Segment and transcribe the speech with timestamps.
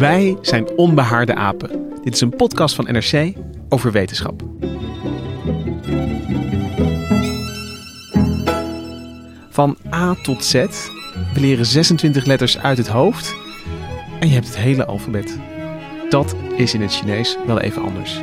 [0.00, 1.70] Wij zijn Onbehaarde Apen.
[2.02, 3.32] Dit is een podcast van NRC
[3.68, 4.42] over wetenschap.
[9.50, 10.52] Van A tot Z.
[11.34, 13.34] We leren 26 letters uit het hoofd.
[14.20, 15.38] En je hebt het hele alfabet.
[16.08, 18.20] Dat is in het Chinees wel even anders.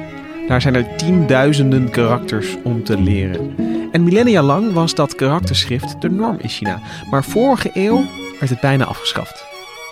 [0.48, 3.55] Daar zijn er tienduizenden karakters om te leren.
[3.91, 6.82] En millennia lang was dat karakterschrift de norm in China.
[7.09, 8.05] Maar vorige eeuw
[8.40, 9.46] werd het bijna afgeschaft.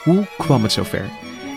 [0.04, 1.10] Hoe kwam het zover?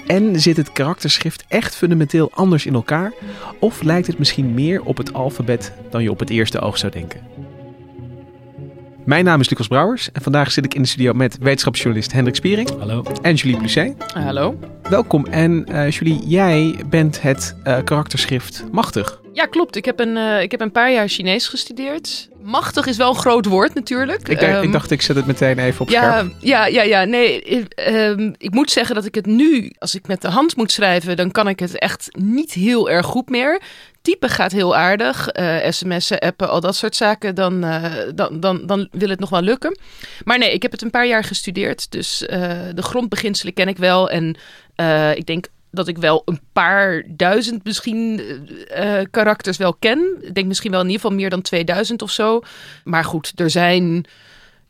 [0.08, 3.12] En zit het karakterschrift echt fundamenteel anders in elkaar?
[3.58, 6.92] Of lijkt het misschien meer op het alfabet dan je op het eerste oog zou
[6.92, 7.20] denken?
[9.08, 12.34] Mijn naam is Lucas Brouwers en vandaag zit ik in de studio met wetenschapsjournalist Hendrik
[12.34, 12.78] Spiering.
[12.78, 13.02] Hallo.
[13.22, 13.94] En Julie Plusset.
[14.12, 14.58] Hallo.
[14.82, 15.26] Welkom.
[15.26, 19.20] En uh, Julie, jij bent het uh, karakterschrift machtig.
[19.32, 19.76] Ja, klopt.
[19.76, 22.28] Ik heb, een, uh, ik heb een paar jaar Chinees gestudeerd.
[22.42, 24.28] Machtig is wel een groot woord natuurlijk.
[24.28, 26.32] Ik, um, ik dacht, ik zet het meteen even op ja, scherp.
[26.40, 27.04] Ja, ja, ja.
[27.04, 30.72] Nee, um, ik moet zeggen dat ik het nu, als ik met de hand moet
[30.72, 33.60] schrijven, dan kan ik het echt niet heel erg goed meer
[34.08, 35.28] typen gaat heel aardig.
[35.32, 37.34] Uh, sms'en, appen, al dat soort zaken.
[37.34, 37.84] Dan, uh,
[38.14, 39.78] dan, dan, dan wil het nog wel lukken.
[40.24, 41.90] Maar nee, ik heb het een paar jaar gestudeerd.
[41.90, 42.28] Dus uh,
[42.74, 44.10] de grondbeginselen ken ik wel.
[44.10, 44.36] En
[45.14, 48.20] ik denk dat ik wel een paar duizend misschien
[49.10, 50.16] karakters wel ken.
[50.20, 52.40] Ik denk misschien wel in ieder geval meer dan 2000 of zo.
[52.84, 54.04] Maar goed, er zijn...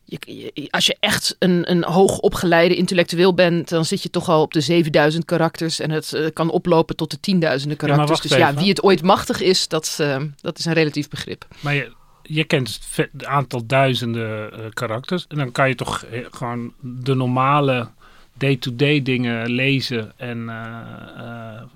[0.09, 4.53] Je, als je echt een, een hoogopgeleide intellectueel bent, dan zit je toch al op
[4.53, 5.79] de 7000 karakters.
[5.79, 8.17] En het uh, kan oplopen tot de tienduizenden karakters.
[8.17, 8.53] Ja, dus even.
[8.53, 11.47] ja, wie het ooit machtig is, dat, uh, dat is een relatief begrip.
[11.59, 11.91] Maar je,
[12.23, 15.25] je kent het aantal duizenden uh, karakters.
[15.27, 17.89] En dan kan je toch gewoon de normale
[18.39, 20.55] day-to-day dingen lezen en uh,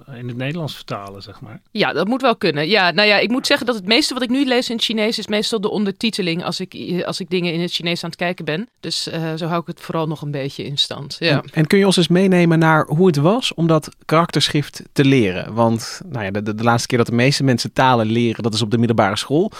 [0.10, 1.62] uh, in het Nederlands vertalen, zeg maar.
[1.72, 2.68] Ja, dat moet wel kunnen.
[2.68, 4.86] Ja, nou ja, ik moet zeggen dat het meeste wat ik nu lees in het
[4.86, 8.20] Chinees is meestal de ondertiteling als ik, als ik dingen in het Chinees aan het
[8.20, 8.70] kijken ben.
[8.80, 11.16] Dus uh, zo hou ik het vooral nog een beetje in stand.
[11.20, 11.30] Ja.
[11.30, 15.06] En, en, kun je ons eens meenemen naar hoe het was om dat karakterschrift te
[15.06, 15.54] leren?
[15.54, 18.54] Want nou ja, de, de, de laatste keer dat de meeste mensen talen leren, dat
[18.54, 19.52] is op de middelbare school.
[19.54, 19.58] Uh,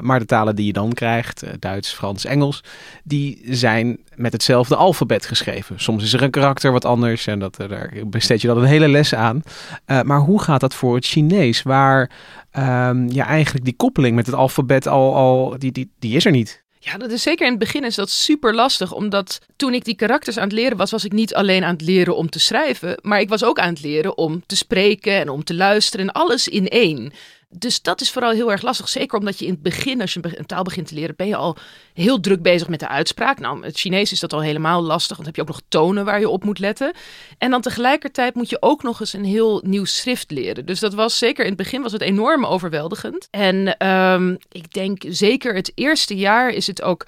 [0.00, 2.64] maar de talen die je dan krijgt, Duits, Frans, Engels,
[3.04, 5.80] die zijn met hetzelfde alfabet geschreven.
[5.80, 8.88] Soms is er een karakter wat anders en dat, daar besteed je dan een hele
[8.88, 9.42] les aan.
[9.86, 12.10] Uh, maar hoe gaat dat voor het Chinees, waar
[12.56, 16.62] um, eigenlijk die koppeling met het alfabet al, al die, die, die is er niet?
[16.84, 19.94] Ja, dat is zeker in het begin is dat super lastig, omdat toen ik die
[19.94, 22.98] karakters aan het leren was, was ik niet alleen aan het leren om te schrijven,
[23.02, 26.12] maar ik was ook aan het leren om te spreken en om te luisteren en
[26.12, 27.12] alles in één.
[27.54, 28.88] Dus dat is vooral heel erg lastig.
[28.88, 31.36] Zeker omdat je in het begin, als je een taal begint te leren, ben je
[31.36, 31.56] al
[31.94, 33.38] heel druk bezig met de uitspraak.
[33.38, 36.04] Nou, het Chinees is dat al helemaal lastig, want dan heb je ook nog tonen
[36.04, 36.92] waar je op moet letten.
[37.38, 40.66] En dan tegelijkertijd moet je ook nog eens een heel nieuw schrift leren.
[40.66, 43.28] Dus dat was zeker in het begin was het enorm overweldigend.
[43.30, 47.06] En um, ik denk zeker het eerste jaar is het ook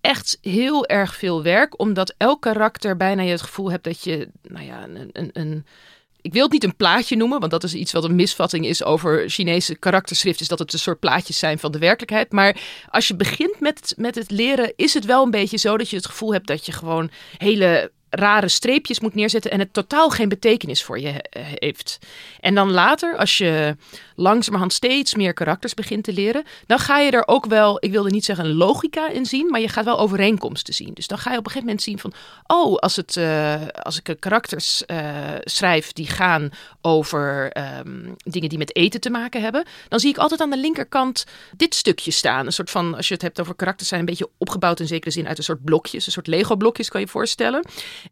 [0.00, 4.28] echt heel erg veel werk, omdat elk karakter bijna je het gevoel hebt dat je,
[4.42, 5.66] nou ja, een, een, een
[6.20, 8.84] ik wil het niet een plaatje noemen, want dat is iets wat een misvatting is
[8.84, 12.32] over Chinese karakterschrift, is dat het een soort plaatjes zijn van de werkelijkheid.
[12.32, 12.56] Maar
[12.90, 15.96] als je begint met, met het leren, is het wel een beetje zo dat je
[15.96, 20.28] het gevoel hebt dat je gewoon hele rare streepjes moet neerzetten en het totaal geen
[20.28, 21.14] betekenis voor je
[21.58, 21.98] heeft.
[22.40, 23.76] En dan later, als je
[24.16, 28.10] langzamerhand steeds meer karakters begint te leren, dan ga je er ook wel, ik wilde
[28.10, 30.94] niet zeggen logica in zien, maar je gaat wel overeenkomsten zien.
[30.94, 32.12] Dus dan ga je op een gegeven moment zien van,
[32.46, 34.98] oh, als, het, uh, als ik karakters uh,
[35.40, 40.18] schrijf die gaan over um, dingen die met eten te maken hebben, dan zie ik
[40.18, 41.26] altijd aan de linkerkant
[41.56, 42.46] dit stukje staan.
[42.46, 45.10] Een soort van, als je het hebt over karakters, zijn een beetje opgebouwd in zekere
[45.10, 47.64] zin uit een soort blokjes, een soort Lego-blokjes kan je voorstellen.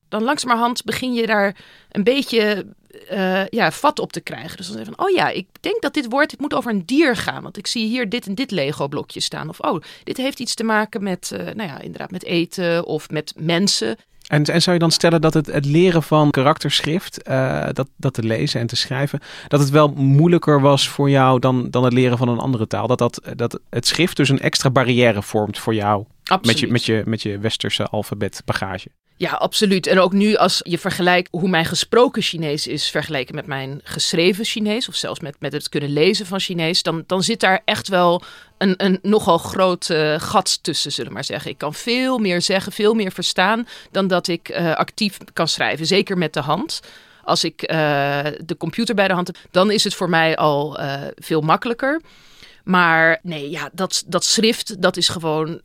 [0.08, 1.56] Dan langzamerhand begin je daar
[1.90, 2.66] een beetje
[3.12, 4.56] uh, ja, vat op te krijgen.
[4.56, 6.70] Dus dan zeg je van, oh ja, ik denk dat dit woord, het moet over
[6.70, 7.42] een dier gaan.
[7.42, 9.48] Want ik zie hier dit en dit Lego-blokje staan.
[9.48, 13.10] Of, oh, dit heeft iets te maken met, uh, nou ja, inderdaad met eten of
[13.10, 13.96] met mensen.
[14.26, 18.14] En, en zou je dan stellen dat het, het leren van karakterschrift, uh, dat, dat
[18.14, 21.92] te lezen en te schrijven, dat het wel moeilijker was voor jou dan, dan het
[21.92, 22.86] leren van een andere taal?
[22.86, 26.04] Dat, dat, dat het schrift dus een extra barrière vormt voor jou
[26.42, 28.88] met je, met, je, met je westerse alfabet bagage?
[29.18, 29.86] Ja, absoluut.
[29.86, 34.44] En ook nu als je vergelijkt hoe mijn gesproken Chinees is vergeleken met mijn geschreven
[34.44, 37.88] Chinees, of zelfs met, met het kunnen lezen van Chinees, dan, dan zit daar echt
[37.88, 38.22] wel
[38.58, 41.50] een, een nogal groot uh, gat tussen, zullen we maar zeggen.
[41.50, 45.86] Ik kan veel meer zeggen, veel meer verstaan dan dat ik uh, actief kan schrijven,
[45.86, 46.80] zeker met de hand.
[47.26, 50.78] Als ik eh, de computer bij de hand heb, dan is het voor mij al
[50.78, 52.00] eh, veel makkelijker.
[52.64, 55.60] Maar nee, ja, dat, dat schrift, dat is gewoon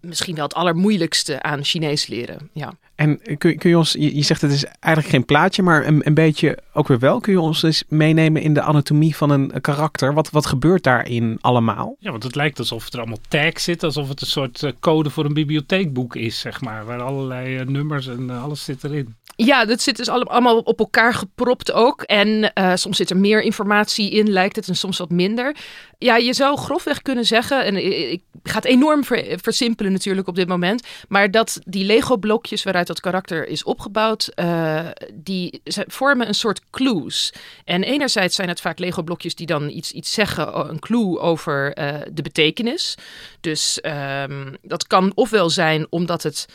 [0.00, 2.50] misschien wel het allermoeilijkste aan Chinees leren.
[2.52, 2.72] Ja.
[2.96, 6.06] En kun, kun je ons, je, je zegt het is eigenlijk geen plaatje, maar een,
[6.06, 7.20] een beetje ook weer wel.
[7.20, 10.14] Kun je ons eens meenemen in de anatomie van een karakter?
[10.14, 11.96] Wat, wat gebeurt daarin allemaal?
[11.98, 15.10] Ja, want het lijkt alsof er allemaal tags zitten, alsof het een soort eh, code
[15.10, 16.84] voor een bibliotheekboek is, zeg maar.
[16.84, 19.14] Waar allerlei eh, nummers en eh, alles zit erin.
[19.36, 22.02] Ja, dat zit dus allemaal op elkaar gepropt ook.
[22.02, 25.56] En uh, soms zit er meer informatie in, lijkt het, en soms wat minder.
[25.98, 27.76] Ja, je zou grofweg kunnen zeggen, en
[28.12, 32.85] ik ga het enorm ver, versimpelen natuurlijk op dit moment, maar dat die Lego-blokjes waaruit
[32.86, 37.32] dat karakter is opgebouwd, uh, die vormen een soort clues.
[37.64, 41.98] En enerzijds zijn het vaak Lego-blokjes die dan iets, iets zeggen, een clue over uh,
[42.12, 42.94] de betekenis.
[43.40, 46.46] Dus um, dat kan ofwel zijn omdat het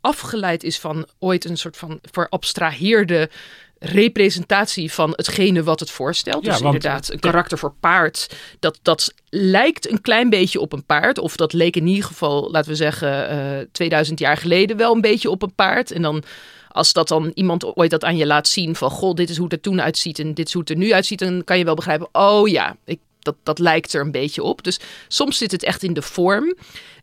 [0.00, 3.30] afgeleid is van ooit een soort van verabstraheerde
[3.78, 6.44] representatie van hetgene wat het voorstelt.
[6.44, 10.72] Ja, dus want- inderdaad, een karakter voor paard, dat, dat lijkt een klein beetje op
[10.72, 11.18] een paard.
[11.18, 15.00] Of dat leek in ieder geval, laten we zeggen, eh 2000 jaar geleden wel een
[15.00, 15.90] beetje op een paard.
[15.90, 16.22] En dan
[16.68, 18.90] als dat dan iemand ooit dat aan je laat zien van...
[18.90, 20.92] goh, dit is hoe het er toen uitziet en dit is hoe het er nu
[20.92, 21.18] uitziet...
[21.18, 24.62] dan kan je wel begrijpen, oh ja, ik, dat, dat lijkt er een beetje op.
[24.64, 26.54] Dus soms zit het echt in de vorm.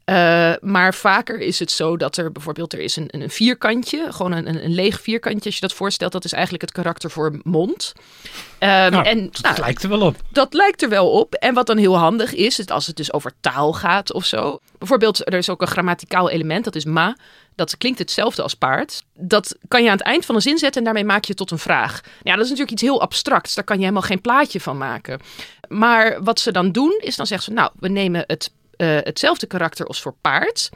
[0.06, 4.32] Uh, maar vaker is het zo dat er bijvoorbeeld er is een, een vierkantje, gewoon
[4.32, 5.46] een, een, leeg vierkantje.
[5.46, 7.94] Als je dat voorstelt, dat is eigenlijk het karakter voor mond.
[8.60, 10.16] Um, Nou, en dat nou, lijkt er wel op.
[10.32, 11.34] dat lijkt er wel op.
[11.34, 14.60] En wat dan heel handig is, is als het dus over taal gaat of zo.
[14.78, 17.18] Bijvoorbeeld, er is ook een grammaticaal element, dat is ma.
[17.56, 19.04] Dat klinkt hetzelfde als paard.
[19.14, 21.38] Dat kan je aan het eind van een zin zetten en daarmee maak je het
[21.38, 22.02] tot een vraag.
[22.24, 23.56] Ja, dat is natuurlijk iets heel abstracts.
[23.56, 25.20] Daar kan je helemaal geen plaatje van maken.
[25.68, 29.48] Maar wat ze dan doen, is dan zeggen ze, nou, we nemen het, uh, hetzelfde
[29.48, 30.70] karakter als voor paard.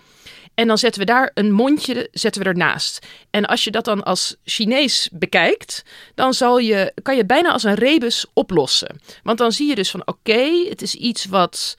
[0.53, 3.05] En dan zetten we daar een mondje zetten we ernaast.
[3.29, 5.83] En als je dat dan als Chinees bekijkt,
[6.15, 9.01] dan zal je, kan je bijna als een rebus oplossen.
[9.23, 11.75] Want dan zie je dus van oké, het is iets wat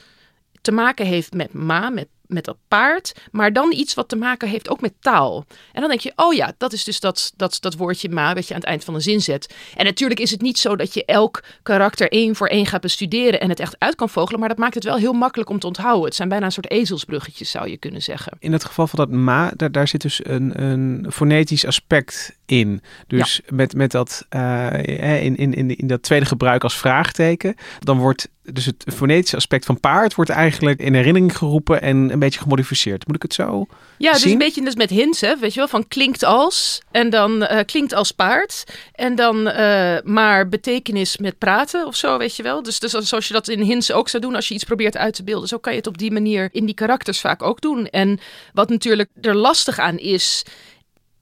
[0.61, 4.49] te maken heeft met ma, met, met dat paard, maar dan iets wat te maken
[4.49, 5.45] heeft ook met taal.
[5.73, 8.49] En dan denk je, oh ja, dat is dus dat, dat, dat woordje ma wat
[8.49, 9.55] je aan het eind van een zin zet.
[9.77, 13.41] En natuurlijk is het niet zo dat je elk karakter één voor één gaat bestuderen
[13.41, 15.67] en het echt uit kan vogelen, maar dat maakt het wel heel makkelijk om te
[15.67, 16.05] onthouden.
[16.05, 18.37] Het zijn bijna een soort ezelsbruggetjes, zou je kunnen zeggen.
[18.39, 22.83] In het geval van dat ma, daar, daar zit dus een, een fonetisch aspect in.
[23.07, 27.99] Dus met, met dat, uh, in, in, in, in dat tweede gebruik als vraagteken, dan
[27.99, 32.41] wordt dus het fonetische aspect van paard wordt eigenlijk in herinnering geroepen en een beetje
[32.41, 33.07] gemodificeerd.
[33.07, 33.67] Moet ik het zo
[33.99, 34.33] Ja, dus zien?
[34.33, 37.59] een beetje dus met hints, hè, weet je wel, van klinkt als en dan uh,
[37.67, 42.63] klinkt als paard en dan uh, maar betekenis met praten of zo, weet je wel.
[42.63, 45.15] Dus, dus zoals je dat in hints ook zou doen als je iets probeert uit
[45.15, 47.87] te beelden, zo kan je het op die manier in die karakters vaak ook doen.
[47.87, 48.19] En
[48.53, 50.45] wat natuurlijk er lastig aan is,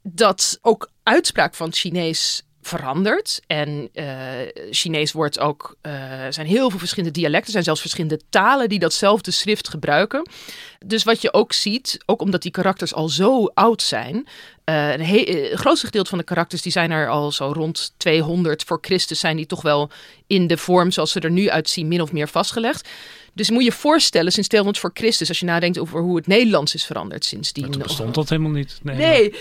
[0.02, 3.40] dat ook uitspraak van het Chinees verandert.
[3.46, 4.04] En uh,
[4.70, 9.30] Chinees wordt ook, er zijn heel veel verschillende dialecten, zijn zelfs verschillende talen die datzelfde
[9.30, 10.30] schrift gebruiken.
[10.86, 14.26] Dus wat je ook ziet, ook omdat die karakters al zo oud zijn,
[14.68, 18.64] uh, een het grootste gedeelte van de karakters die zijn er al zo rond 200
[18.64, 19.90] voor Christus, zijn die toch wel
[20.26, 22.88] in de vorm zoals ze er nu uitzien min of meer vastgelegd.
[23.38, 26.74] Dus moet je voorstellen, sinds 200 voor Christus, als je nadenkt over hoe het Nederlands
[26.74, 27.70] is veranderd sindsdien.
[27.70, 28.78] Toen bestond dat helemaal niet.
[28.82, 28.96] Nee.
[28.96, 29.34] Nee,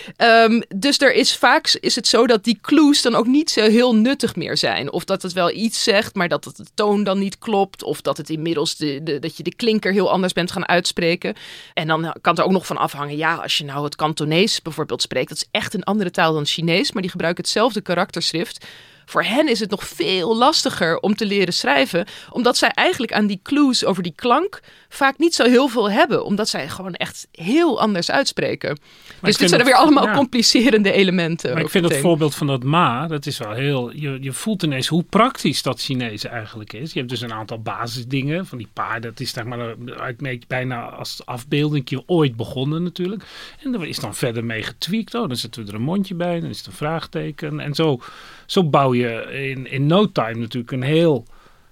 [0.43, 3.61] um, dus er is vaak is het zo dat die clues dan ook niet zo
[3.61, 4.91] heel nuttig meer zijn.
[4.91, 7.83] Of dat het wel iets zegt, maar dat het de toon dan niet klopt.
[7.83, 11.35] Of dat het inmiddels de, de, dat je de klinker heel anders bent gaan uitspreken.
[11.73, 13.17] En dan kan het er ook nog van afhangen.
[13.17, 16.45] Ja, als je nou het Kantonees bijvoorbeeld spreekt, dat is echt een andere taal dan
[16.45, 18.65] Chinees, maar die gebruiken hetzelfde karakterschrift.
[19.09, 23.27] Voor hen is het nog veel lastiger om te leren schrijven, omdat zij eigenlijk aan
[23.27, 24.59] die clues over die klank
[24.89, 28.69] vaak niet zo heel veel hebben, omdat zij gewoon echt heel anders uitspreken.
[28.69, 30.13] Maar dus dit zijn er weer allemaal ja.
[30.13, 31.53] complicerende elementen.
[31.53, 33.91] Maar ik vind het voorbeeld van dat ma, dat is wel heel.
[33.91, 36.93] Je, je voelt ineens hoe praktisch dat Chinees eigenlijk is.
[36.93, 39.09] Je hebt dus een aantal basisdingen van die paarden.
[39.09, 43.23] Dat is zeg maar uit bijna als afbeelding ooit begonnen natuurlijk.
[43.63, 45.15] En er is dan verder mee getweakt.
[45.15, 47.59] Oh, dan zetten we er een mondje bij, dan is het een vraagteken.
[47.59, 47.99] En zo,
[48.47, 51.25] zo bouw je in, in no time natuurlijk een heel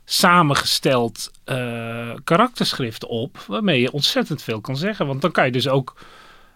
[0.05, 3.37] samengesteld uh, karakterschrift op.
[3.47, 5.07] Waarmee je ontzettend veel kan zeggen.
[5.07, 5.95] Want dan kan je dus ook.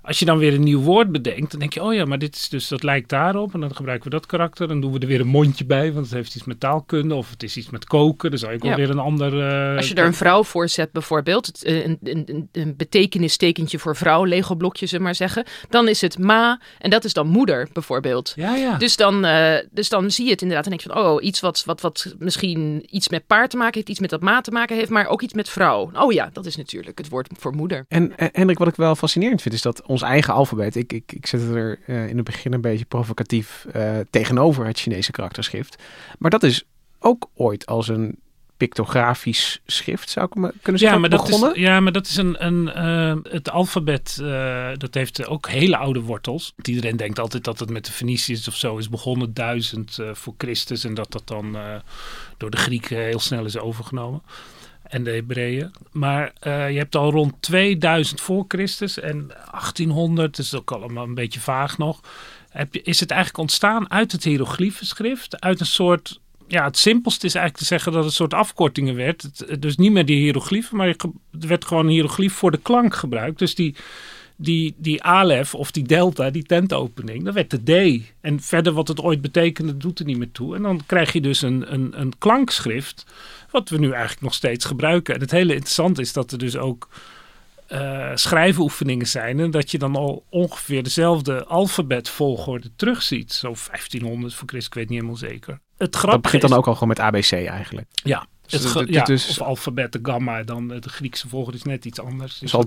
[0.09, 2.35] Als je dan weer een nieuw woord bedenkt, dan denk je, oh ja, maar dit
[2.35, 3.53] is dus, dat lijkt daarop.
[3.53, 4.67] En dan gebruiken we dat karakter.
[4.67, 7.15] Dan doen we er weer een mondje bij, want het heeft iets met taalkunde.
[7.15, 8.29] Of het is iets met koken.
[8.29, 8.67] Dan zou ik Ja.
[8.67, 9.33] wel weer een ander...
[9.71, 13.79] uh, Als je er een vrouw voor zet, bijvoorbeeld, eh, een, een, een, een betekenistekentje
[13.79, 17.27] voor vrouw, Lego-blokje, zullen we maar zeggen, dan is het ma en dat is dan
[17.27, 18.33] moeder, bijvoorbeeld.
[18.35, 18.77] Ja, ja.
[18.77, 21.39] Dus dan, uh, dus dan zie je het inderdaad en denk je van, oh, iets
[21.39, 24.51] wat, wat, wat misschien iets met paard te maken heeft, iets met dat ma te
[24.51, 25.91] maken heeft, maar ook iets met vrouw.
[25.93, 27.85] Oh ja, dat is natuurlijk het woord voor moeder.
[27.87, 30.75] En, en Hendrik, wat ik wel fascinerend vind, is dat onze ons eigen alfabet.
[30.75, 34.65] Ik, ik, ik zet het er uh, in het begin een beetje provocatief uh, tegenover
[34.65, 35.83] het Chinese karakterschrift.
[36.19, 36.63] Maar dat is
[36.99, 38.19] ook ooit als een
[38.57, 41.01] pictografisch schrift, zou ik me kunnen zeggen.
[41.01, 41.47] Ja, maar begonnen.
[41.49, 42.45] dat is, ja, maar dat is een.
[42.45, 46.53] een uh, het alfabet, uh, dat heeft ook hele oude wortels.
[46.61, 50.33] Iedereen denkt altijd dat het met de Feniciërs of zo is begonnen, duizend uh, voor
[50.37, 50.83] Christus.
[50.83, 51.57] En dat dat dan
[52.37, 54.21] door de Grieken heel snel is overgenomen.
[54.89, 55.71] En de Hebreeën.
[55.91, 61.13] Maar je hebt al rond 2000 voor Christus en 1800, dat is ook allemaal een
[61.13, 61.99] beetje vaag nog.
[62.49, 66.19] Heb je, is het eigenlijk ontstaan uit het hieroglyphenschrift, uit een soort
[66.49, 69.61] ja, het simpelste is eigenlijk te zeggen dat het een soort afkortingen werd.
[69.61, 70.97] Dus niet meer die hieroglyphen, maar er
[71.31, 73.39] werd gewoon een hieroglyf voor de klank gebruikt.
[73.39, 73.75] Dus die,
[74.41, 78.03] die, die alef of die delta, die tentopening, dat werd de D.
[78.21, 80.55] En verder wat het ooit betekende, doet er niet meer toe.
[80.55, 83.05] En dan krijg je dus een, een, een klankschrift,
[83.51, 85.13] wat we nu eigenlijk nog steeds gebruiken.
[85.15, 86.87] En het hele interessante is dat er dus ook
[87.69, 89.39] uh, schrijfoefeningen zijn.
[89.39, 93.33] En dat je dan al ongeveer dezelfde alfabetvolgorde terugziet.
[93.33, 95.59] Zo 1500 voor Christus, ik weet niet helemaal zeker.
[95.77, 97.87] Het dat begint dan ook al gewoon met ABC eigenlijk.
[98.03, 101.63] Ja, dus het, het, ja dus, of alfabet, de gamma, dan de Griekse volgorde is
[101.63, 102.39] net iets anders.
[102.39, 102.65] Dus al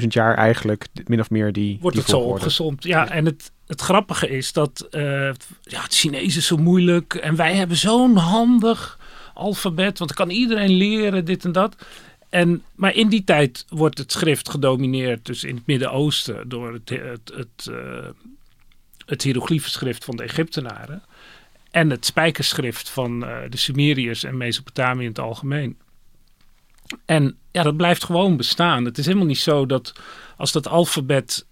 [0.00, 2.84] 3.500 jaar eigenlijk min of meer die Wordt die het zo opgezomd.
[2.84, 5.02] Ja, en het, het grappige is dat uh,
[5.62, 8.98] ja, het Chinees is zo moeilijk en wij hebben zo'n handig
[9.34, 11.76] alfabet, want dan kan iedereen leren dit en dat.
[12.28, 16.88] En, maar in die tijd wordt het schrift gedomineerd, dus in het Midden-Oosten, door het,
[16.88, 18.06] het, het, uh,
[19.06, 21.02] het hieroglyphenschrift van de Egyptenaren.
[21.70, 25.78] En het spijkerschrift van uh, de Sumeriërs en Mesopotamië in het algemeen.
[27.04, 28.84] En ja, dat blijft gewoon bestaan.
[28.84, 29.92] Het is helemaal niet zo dat
[30.36, 31.46] als dat alfabet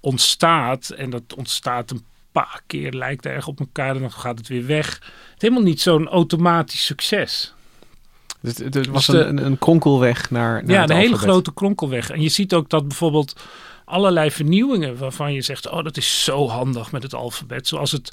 [0.00, 4.48] ontstaat, en dat ontstaat een paar keer, lijkt erg op elkaar en dan gaat het
[4.48, 4.94] weer weg.
[4.94, 7.54] Het is helemaal niet zo'n automatisch succes.
[8.40, 12.10] Dus het was dus de, een, een, kronkelweg naar, naar Ja, een hele grote kronkelweg.
[12.10, 13.40] En je ziet ook dat bijvoorbeeld
[13.84, 17.68] allerlei vernieuwingen waarvan je zegt, oh dat is zo handig met het alfabet.
[17.68, 18.12] Zoals het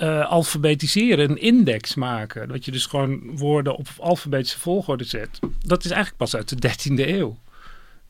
[0.00, 2.48] uh, alfabetiseren, een index maken.
[2.48, 5.38] Dat je dus gewoon woorden op alfabetische volgorde zet.
[5.66, 7.38] Dat is eigenlijk pas uit de 13e eeuw.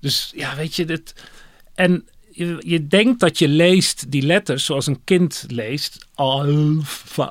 [0.01, 1.15] Dus ja, weet je, dit.
[1.75, 6.07] En je, je denkt dat je leest die letters zoals een kind leest.
[6.15, 7.29] Alfabet.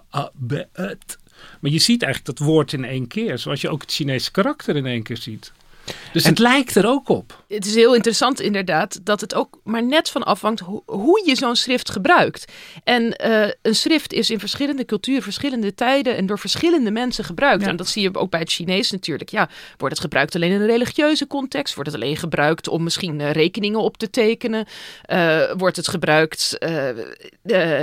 [1.60, 3.38] Maar je ziet eigenlijk dat woord in één keer.
[3.38, 5.52] Zoals je ook het Chinese karakter in één keer ziet.
[6.14, 7.39] Dus en, het lijkt er ook op.
[7.50, 11.36] Het is heel interessant inderdaad dat het ook maar net van afhangt ho hoe je
[11.36, 12.52] zo'n schrift gebruikt.
[12.84, 17.64] En uh, een schrift is in verschillende culturen, verschillende tijden en door verschillende mensen gebruikt.
[17.64, 17.70] Ja.
[17.70, 19.30] En dat zie je ook bij het Chinees natuurlijk.
[19.30, 21.76] Ja, wordt het gebruikt alleen in een religieuze context?
[21.76, 24.66] Wordt het alleen gebruikt om misschien uh, rekeningen op te tekenen?
[25.08, 26.58] Uh, wordt het gebruikt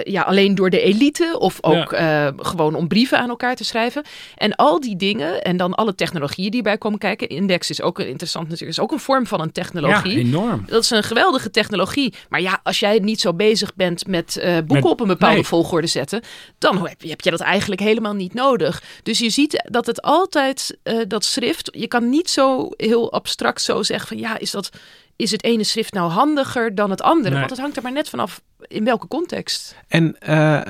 [0.04, 2.32] ja, alleen door de elite of ook ja.
[2.36, 4.04] gewoon om brieven aan elkaar te schrijven?
[4.36, 7.28] En al die dingen en dan alle technologieën die bij komen kijken.
[7.28, 8.78] Index is ook ook interessant natuurlijk.
[8.78, 10.18] is ook een vorm van een technologie.
[10.18, 10.64] Ja, enorm.
[10.66, 12.14] Dat is een geweldige technologie.
[12.28, 15.34] Maar ja, als jij niet zo bezig bent met uh, boeken met, op een bepaalde
[15.34, 15.44] nee.
[15.44, 16.22] volgorde zetten,
[16.58, 18.82] dan heb je, heb je dat eigenlijk helemaal niet nodig.
[19.02, 23.62] Dus je ziet dat het altijd, uh, dat schrift, je kan niet zo heel abstract
[23.62, 24.70] zo zeggen van ja, is dat
[25.16, 27.30] is het ene schrift nou handiger dan het andere?
[27.30, 27.38] Nee.
[27.38, 29.76] Want het hangt er maar net vanaf in welke context.
[29.88, 30.60] En uh,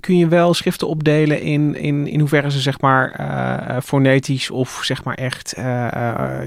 [0.00, 4.80] kun je wel schriften opdelen in, in, in hoeverre ze zeg maar uh, fonetisch of
[4.82, 5.64] zeg maar echt uh,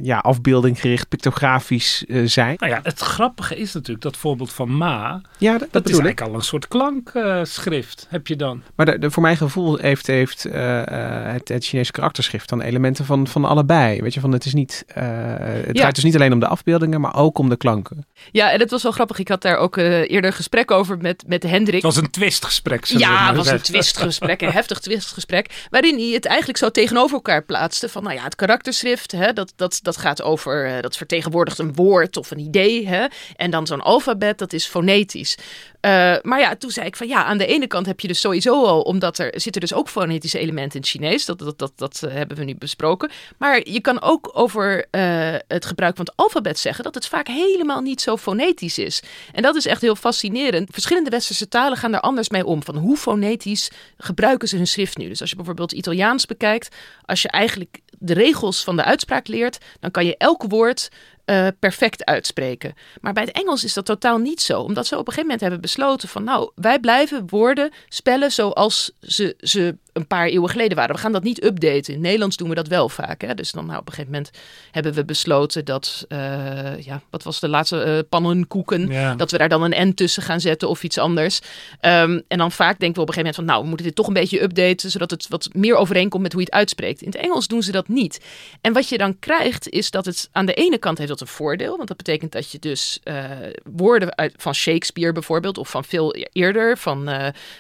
[0.01, 2.55] ja, afbeeldinggericht, pictografisch zijn?
[2.57, 5.21] Nou ja, het grappige is natuurlijk dat voorbeeld van Ma.
[5.37, 6.03] Ja, dat, dat is ik.
[6.03, 8.63] eigenlijk al een soort klankschrift heb je dan.
[8.75, 13.27] Maar de, de, voor mijn gevoel heeft, heeft het, het Chinese karakterschrift dan elementen van,
[13.27, 14.01] van allebei.
[14.01, 15.71] Weet je, van het is niet, het ja.
[15.73, 18.05] draait dus niet alleen om de afbeeldingen, maar ook om de klanken.
[18.31, 19.19] Ja, en het was wel grappig.
[19.19, 21.73] Ik had daar ook eerder gesprek over met, met Hendrik.
[21.73, 22.85] Het was een twistgesprek.
[22.85, 25.67] Ja, het was een twistgesprek, een heftig twistgesprek.
[25.69, 27.89] Waarin hij het eigenlijk zo tegenover elkaar plaatste.
[27.89, 31.73] Van nou ja, het karakterschrift, hè, dat, dat, dat gaat over, uh, dat vertegenwoordigt een
[31.73, 32.87] woord of een idee.
[32.87, 35.37] Hè, en dan zo'n alfabet, dat is fonetisch.
[35.81, 38.19] Uh, maar ja, toen zei ik van ja, aan de ene kant heb je dus
[38.19, 41.25] sowieso al, omdat er zitten dus ook fonetische elementen in het Chinees.
[41.25, 43.09] Dat, dat, dat, dat uh, hebben we nu besproken.
[43.37, 47.27] Maar je kan ook over uh, het gebruik van het alfabet zeggen dat het vaak
[47.27, 49.03] helemaal niet zo fonetisch is.
[49.31, 50.50] En dat is echt heel fascinerend.
[50.69, 52.63] Verschillende westerse talen gaan er anders mee om.
[52.63, 55.07] Van hoe fonetisch gebruiken ze hun schrift nu?
[55.07, 59.57] Dus als je bijvoorbeeld Italiaans bekijkt, als je eigenlijk de regels van de uitspraak leert,
[59.79, 60.89] dan kan je elk woord
[61.25, 62.73] uh, perfect uitspreken.
[63.01, 64.61] Maar bij het Engels is dat totaal niet zo.
[64.61, 68.91] Omdat ze op een gegeven moment hebben besloten van nou, wij blijven woorden spellen zoals
[69.01, 70.95] ze, ze een paar eeuwen geleden waren.
[70.95, 71.93] We gaan dat niet updaten.
[71.93, 73.21] In Nederlands doen we dat wel vaak.
[73.21, 73.33] Hè?
[73.33, 74.31] Dus dan nou, op een gegeven moment
[74.71, 79.15] hebben we besloten dat, uh, ja, wat was de laatste, uh, pannenkoeken, ja.
[79.15, 81.39] dat we daar dan een N tussen gaan zetten of iets anders.
[81.81, 83.95] Um, en dan vaak denken we op een gegeven moment van nou, we moeten dit
[83.95, 87.01] toch een beetje updaten, zodat het wat meer overeenkomt met hoe je het uitspreekt.
[87.01, 88.21] In het Engels doen ze dat niet.
[88.61, 91.27] En wat je dan krijgt is dat het aan de ene kant heeft dat een
[91.27, 93.29] voordeel, want dat betekent dat je dus uh,
[93.63, 97.05] woorden uit, van Shakespeare bijvoorbeeld, of van veel eerder, van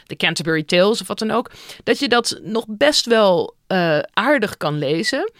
[0.05, 1.51] de Canterbury Tales of wat dan ook,
[1.83, 5.31] dat je dat nog best wel uh, aardig kan lezen.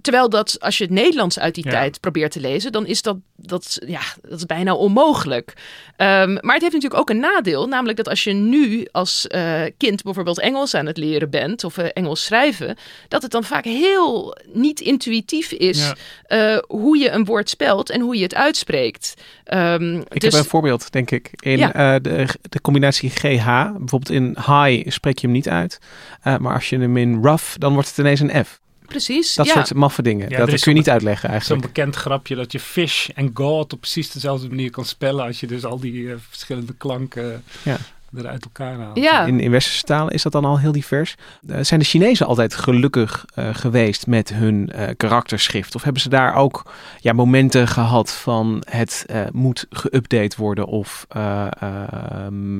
[0.00, 3.16] Terwijl dat, als je het Nederlands uit die tijd probeert te lezen, dan is dat,
[3.36, 5.52] dat, ja, dat is bijna onmogelijk.
[5.96, 9.62] Um, maar het heeft natuurlijk ook een nadeel, namelijk dat als je nu als uh,
[9.76, 12.76] kind bijvoorbeeld Engels aan het leren bent, of uh, Engels schrijven,
[13.08, 15.92] dat het dan vaak heel niet intuïtief is
[16.28, 16.62] ja.
[16.66, 19.14] hoe je een woord spelt en hoe je het uitspreekt.
[19.54, 20.32] Um, ik dus...
[20.32, 21.98] heb een voorbeeld, denk ik, in ja.
[21.98, 23.46] de, de combinatie GH.
[23.76, 25.78] Bijvoorbeeld in high spreek je hem niet uit,
[26.22, 28.60] maar als je hem in rough, dan wordt het ineens een F.
[28.86, 29.34] Precies.
[29.34, 30.30] Dat soort maffe dingen.
[30.30, 31.60] dat kun je niet uitleggen eigenlijk.
[31.60, 35.24] Zo'n bekend grapje dat je fish en god op precies dezelfde manier kan spellen.
[35.24, 37.76] Als je dus al die uh, verschillende klanken ja
[38.24, 38.96] uit elkaar haalt.
[38.96, 39.24] Ja.
[39.24, 41.14] In, in westerse talen is dat dan al heel divers.
[41.46, 45.74] Uh, zijn de Chinezen altijd gelukkig uh, geweest met hun uh, karakterschrift?
[45.74, 51.06] Of hebben ze daar ook ja, momenten gehad van het moet geüpdate worden of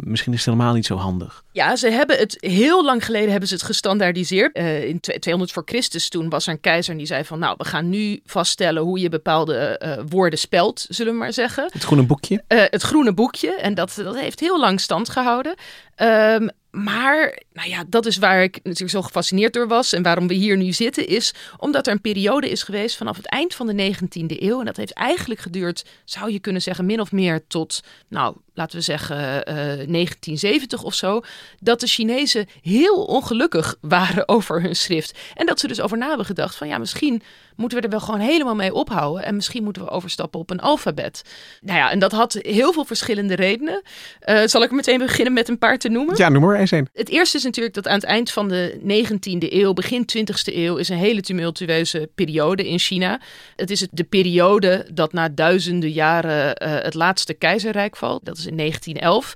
[0.00, 1.44] misschien is het helemaal niet zo handig?
[1.56, 4.56] Ja, ze hebben het heel lang geleden hebben ze het gestandaardiseerd.
[4.84, 7.64] in 200 voor Christus toen was er een keizer en die zei van nou we
[7.64, 11.68] gaan nu vaststellen hoe je bepaalde woorden spelt, zullen we maar zeggen.
[11.72, 12.44] Het groene boekje?
[12.46, 15.54] het groene boekje en dat, dat heeft heel lang stand gehouden.
[16.02, 20.28] Um, maar nou ja, dat is waar ik natuurlijk zo gefascineerd door was en waarom
[20.28, 23.66] we hier nu zitten, is omdat er een periode is geweest vanaf het eind van
[23.66, 24.58] de 19e eeuw.
[24.58, 28.78] En dat heeft eigenlijk geduurd, zou je kunnen zeggen, min of meer tot, nou, laten
[28.78, 31.20] we zeggen, uh, eh, 1970 of zo.
[31.60, 35.18] Dat de Chinezen heel ongelukkig waren over hun schrift.
[35.34, 37.22] En dat ze dus over na hebben gedacht van ja, misschien
[37.56, 39.24] moeten we er wel gewoon helemaal mee ophouden.
[39.24, 41.22] En misschien moeten we overstappen op een alfabet.
[41.60, 43.82] Nou ja, en dat had heel veel verschillende redenen.
[44.28, 46.16] Uh, zal ik meteen beginnen met een paar te noemen?
[46.16, 46.58] Ja, noem maar
[46.92, 50.76] het eerste is natuurlijk dat aan het eind van de 19e eeuw, begin 20e eeuw,
[50.76, 53.20] is een hele tumultueuze periode in China.
[53.56, 58.24] Het is de periode dat na duizenden jaren uh, het laatste keizerrijk valt.
[58.24, 59.34] Dat is in 1911.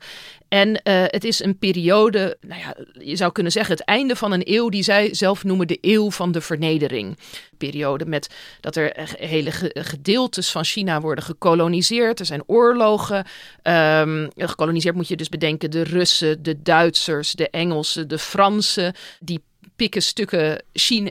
[0.50, 4.32] En uh, het is een periode, nou ja, je zou kunnen zeggen het einde van
[4.32, 7.18] een eeuw die zij zelf noemen de eeuw van de vernedering.
[7.58, 12.20] Periode met dat er hele gedeeltes van China worden gekoloniseerd.
[12.20, 13.26] Er zijn oorlogen.
[13.62, 18.94] Um, gekoloniseerd moet je dus bedenken de Russen, de Duitsers, de Engelsen, de Fransen.
[19.20, 19.40] Die
[19.80, 20.62] pikken stukken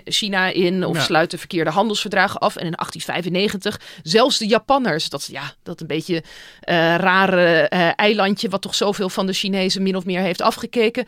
[0.05, 2.55] China in of sluiten verkeerde handelsverdragen af.
[2.55, 6.23] En in 1895 zelfs de Japanners, dat, ja, dat een beetje uh,
[6.95, 11.05] rare uh, eilandje wat toch zoveel van de Chinezen min of meer heeft afgekeken,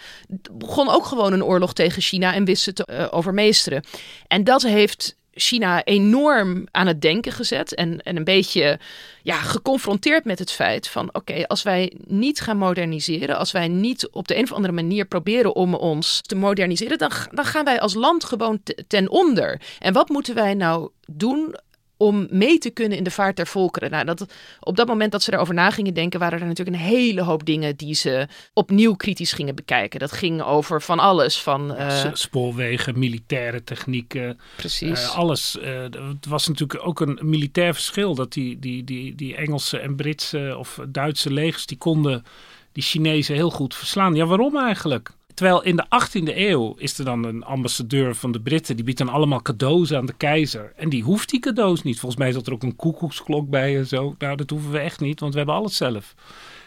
[0.52, 3.84] begon ook gewoon een oorlog tegen China en wist ze te uh, overmeesteren.
[4.28, 8.80] En dat heeft China enorm aan het denken gezet en, en een beetje
[9.24, 14.10] ja, geconfronteerd met het feit van oké, als wij niet gaan moderniseren, als wij niet
[14.10, 17.80] op de een of andere manier proberen om ons te moderniseren, dan, dan gaan wij
[17.80, 19.62] als land gewoon ten onder.
[19.80, 21.56] En wat moeten wij nou doen
[22.02, 23.92] om mee te kunnen in de vaart der volkeren.
[23.92, 26.84] Nou, dat, op dat moment dat ze erover na gingen denken, waren er natuurlijk een
[26.84, 30.00] hele hoop dingen die ze opnieuw kritisch gingen bekijken.
[30.00, 31.42] Dat ging over van alles.
[31.42, 32.06] Van, uh...
[32.14, 34.40] Spoorwegen, militaire technieken.
[34.56, 35.04] Precies.
[35.04, 35.58] Uh, alles.
[35.62, 39.96] Uh, het was natuurlijk ook een militair verschil dat die, die, die, die Engelse en
[39.96, 42.24] Britse of Duitse legers, die konden
[42.72, 44.16] die Chinezen heel goed verslaan.
[44.16, 45.12] Ja, waarom eigenlijk?
[45.34, 48.76] Terwijl in de 18e eeuw is er dan een ambassadeur van de Britten.
[48.76, 50.74] Die biedt dan allemaal cadeaus aan de keizer.
[50.76, 52.00] En die hoeft die cadeaus niet.
[52.00, 54.16] Volgens mij zat er ook een koekoeksklok bij en zo.
[54.18, 56.16] Nou, dat hoeven we echt niet, want we hebben alles zelf.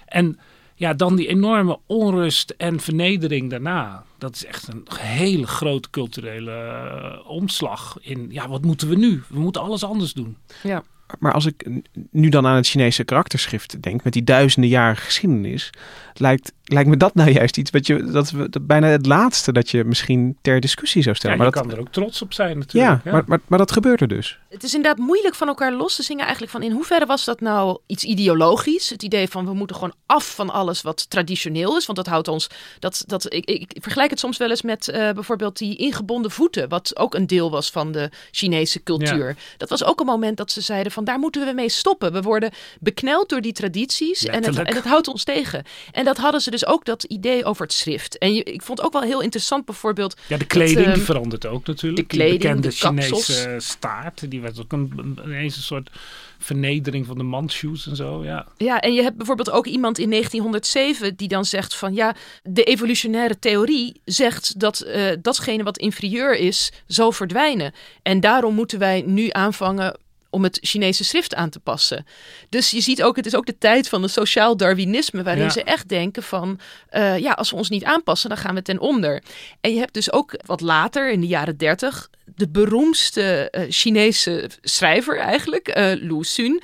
[0.06, 0.38] En
[0.74, 4.04] ja, dan die enorme onrust en vernedering daarna.
[4.18, 9.22] Dat is echt een hele grote culturele uh, omslag in, ja, wat moeten we nu?
[9.28, 10.36] We moeten alles anders doen.
[10.62, 10.82] Ja.
[11.18, 11.68] Maar als ik
[12.10, 15.70] nu dan aan het Chinese karakterschrift denk, met die duizenden jaren geschiedenis,
[16.14, 19.70] lijkt, lijkt me dat nou juist iets wat je, dat, dat bijna het laatste dat
[19.70, 21.36] je misschien ter discussie zou stellen.
[21.36, 22.92] Ja, maar je dat, kan er ook trots op zijn natuurlijk.
[22.92, 23.16] Ja, ja.
[23.16, 24.38] Maar, maar, maar, dat gebeurt er dus.
[24.48, 27.40] Het is inderdaad moeilijk van elkaar los te zingen eigenlijk van in hoeverre was dat
[27.40, 28.90] nou iets ideologisch?
[28.90, 32.28] Het idee van we moeten gewoon af van alles wat traditioneel is, want dat houdt
[32.28, 32.48] ons,
[32.78, 36.68] dat, dat, ik, ik vergelijk het soms wel eens met uh, bijvoorbeeld die ingebonden voeten,
[36.68, 39.28] wat ook een deel was van de Chinese cultuur.
[39.28, 39.34] Ja.
[39.56, 42.12] Dat was ook een moment dat ze zeiden van daar moeten we mee stoppen.
[42.12, 45.64] We worden bekneld door die tradities en het, en het houdt ons tegen.
[45.92, 48.18] En dat hadden ze dus ook, dat idee over het schrift.
[48.18, 50.16] En je, ik vond ook wel heel interessant bijvoorbeeld...
[50.26, 52.08] Ja, de kleding dat, die um, verandert ook natuurlijk.
[52.08, 53.26] De kleding, die bekende de kapsels.
[53.26, 55.90] Chinese staart, die werd ook een, ineens een soort
[56.38, 58.46] vernedering van de manshoes en zo, ja.
[58.56, 61.94] Ja, en je hebt bijvoorbeeld ook iemand in 1907 die dan zegt van...
[61.94, 67.74] ja, de evolutionaire theorie zegt dat uh, datgene wat inferieur is, zal verdwijnen.
[68.02, 69.96] En daarom moeten wij nu aanvangen
[70.34, 72.06] om het Chinese schrift aan te passen.
[72.48, 75.50] Dus je ziet ook, het is ook de tijd van het sociaal Darwinisme, waarin Ja.
[75.50, 78.78] ze echt denken van, eh, ja, als we ons niet aanpassen, dan gaan we ten
[78.78, 79.22] onder.
[79.60, 84.50] En je hebt dus ook wat later, in de jaren dertig, de beroemdste eh, Chinese
[84.62, 86.62] schrijver eigenlijk, eh Lu Xun,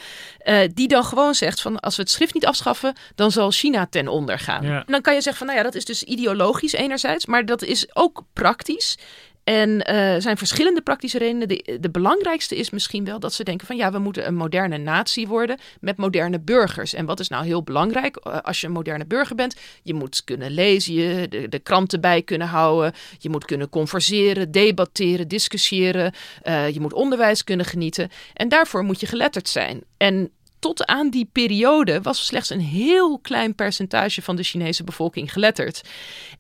[0.75, 4.09] die dan gewoon zegt van, als we het schrift niet afschaffen, dan zal China ten
[4.09, 4.65] onder gaan.
[4.67, 4.79] Ja.
[4.79, 7.63] En dan kan je zeggen van, nou ja, dat is dus ideologisch enerzijds, maar dat
[7.63, 8.97] is ook praktisch.
[9.45, 11.49] En eh, er zijn verschillende praktische redenen.
[11.49, 14.79] De, de belangrijkste is misschien wel dat ze denken van ja, we moeten een moderne
[14.79, 16.95] natie worden met moderne burgers.
[16.95, 19.57] En wat is nou heel belangrijk eh, als je een moderne burger bent?
[19.83, 22.93] Je moet kunnen lezen, je de, de kranten bij kunnen houden.
[23.19, 26.13] Je moet kunnen converseren, debatteren, discussiëren.
[26.43, 28.11] eh, je moet onderwijs kunnen genieten.
[28.35, 29.81] En daarvoor moet je geletterd zijn.
[29.97, 35.33] En tot aan die periode was slechts een heel klein percentage van de Chinese bevolking
[35.33, 35.81] geletterd.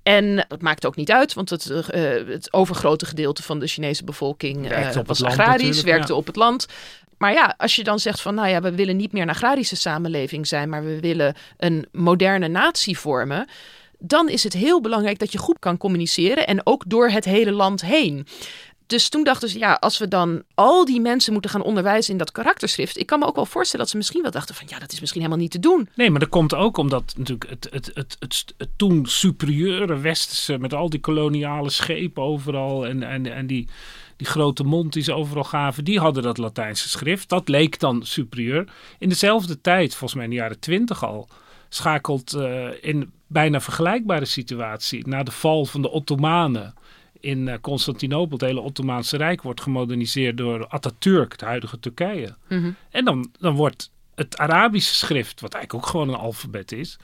[0.02, 4.04] En dat maakt ook niet uit, want het, eh, het overgrote gedeelte van de Chinese
[4.04, 6.18] bevolking eh, was agrarisch, werkte ja.
[6.18, 6.66] op het land.
[7.18, 9.76] Maar ja, als je dan zegt van, nou ja, we willen niet meer een agrarische
[9.76, 13.48] samenleving zijn, maar we willen een moderne natie vormen,
[13.98, 17.52] dan is het heel belangrijk dat je goed kan communiceren en ook door het hele
[17.52, 18.26] land heen.
[18.90, 22.18] Dus toen dachten ze, ja, als we dan al die mensen moeten gaan onderwijzen in
[22.18, 22.98] dat karakterschrift.
[22.98, 25.00] Ik kan me ook wel voorstellen dat ze misschien wel dachten van, ja, dat is
[25.00, 25.88] misschien helemaal niet te doen.
[25.94, 30.58] Nee, maar dat komt ook omdat natuurlijk het, het, het, het, het toen superieure westerse
[30.58, 33.68] met al die koloniale schepen overal en, en, en die,
[34.16, 37.28] die grote mond die ze overal gaven, die hadden dat Latijnse schrift.
[37.28, 38.72] Dat leek dan superieur.
[38.98, 41.28] In dezelfde tijd, volgens mij in de jaren twintig al,
[41.68, 46.74] schakelt eh, in bijna vergelijkbare situatie na de val van de Ottomanen
[47.20, 52.36] in eh, Constantinopel, het hele Ottomaanse Rijk wordt gemoderniseerd door Atatürk, het huidige Turkije.
[52.90, 56.96] En dan, dan wordt het Arabische schrift, wat eigenlijk ook gewoon een alfabet is,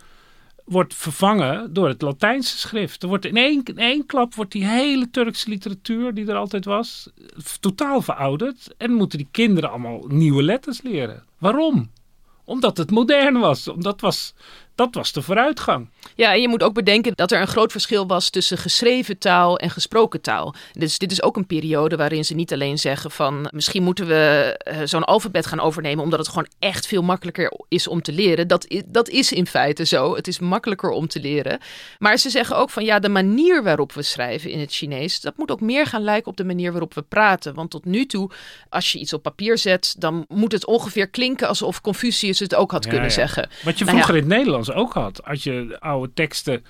[0.65, 3.03] wordt vervangen door het Latijnse schrift.
[3.03, 6.65] Er wordt in één, in één klap wordt die hele Turkse literatuur die er altijd
[6.65, 7.09] was,
[7.43, 8.75] f- totaal verouderd.
[8.79, 11.25] En moeten die kinderen allemaal nieuwe letters leren.
[11.39, 11.91] Waarom?
[12.45, 13.69] Omdat het modern was.
[13.69, 14.35] Omdat was,
[14.77, 15.89] dat was de vooruitgang.
[16.15, 19.59] Ja, en je moet ook bedenken dat er een groot verschil was tussen geschreven taal
[19.59, 20.55] en gesproken taal.
[20.73, 24.55] Dus dit is ook een periode waarin ze niet alleen zeggen van misschien moeten we
[24.59, 28.49] eh, zo'n alfabet gaan overnemen omdat het gewoon echt veel makkelijker is om te leren.
[28.49, 30.15] Dat, dat is in feite zo.
[30.17, 31.59] Het is makkelijker om te leren.
[31.99, 35.37] Maar ze zeggen ook van ja, de manier waarop we schrijven in het Chinees, dat
[35.37, 37.55] moet ook meer gaan lijken op de manier waarop we praten.
[37.55, 38.31] Want tot nu toe,
[38.69, 42.71] als je iets op papier zet, dan moet het ongeveer klinken alsof Confucius het ook
[42.71, 43.15] had Ja, kunnen ja.
[43.15, 43.49] zeggen.
[43.65, 44.23] Wat je Nou vroeger ja.
[44.23, 45.25] in het Nederlands ook had.
[45.25, 46.65] Als je oude teksten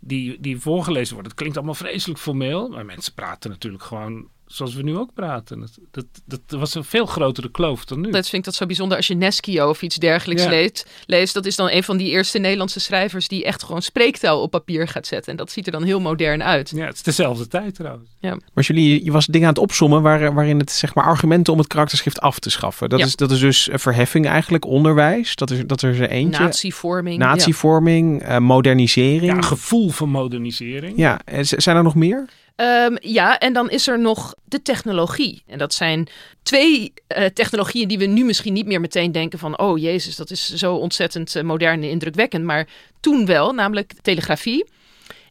[0.00, 1.30] die, die voorgelezen worden.
[1.30, 2.68] Het klinkt allemaal vreselijk formeel.
[2.68, 5.60] Maar mensen praten natuurlijk gewoon zoals we nu ook praten.
[5.60, 8.10] Dat, dat, dat was een veel grotere kloof dan nu.
[8.10, 10.48] Dat vind ik dat zo bijzonder als je Neskio of iets dergelijks Ja.
[10.48, 11.34] leest, leest.
[11.34, 14.88] Dat is dan een van die eerste Nederlandse schrijvers die echt gewoon spreektaal op papier
[14.88, 15.30] gaat zetten.
[15.32, 16.70] En dat ziet er dan heel modern uit.
[16.74, 18.08] Ja, het is dezelfde tijd trouwens.
[18.54, 21.58] Maar jullie, je was dingen aan het opsommen waar, waarin het zeg maar argumenten om
[21.58, 22.88] het karakterschrift af te schaffen.
[22.88, 23.04] Dat, Ja.
[23.04, 25.34] is, dat is dus verheffing eigenlijk, onderwijs.
[25.36, 26.42] Dat is, dat is er eentje.
[26.42, 27.20] Natievorming.
[27.22, 27.28] ja.
[27.28, 29.32] Natievorming, eh, modernisering.
[29.34, 30.92] Ja, gevoel van modernisering.
[30.96, 32.28] Ja, zijn er nog meer?
[32.58, 35.42] Ehm, ja, en dan is er nog de technologie.
[35.46, 36.08] En dat zijn
[36.42, 39.58] twee eh, technologieën die we nu misschien niet meer meteen denken van...
[39.58, 42.44] oh jezus, dat is zo ontzettend eh, modern en indrukwekkend.
[42.44, 42.68] Maar
[43.00, 44.70] toen wel, namelijk telegrafie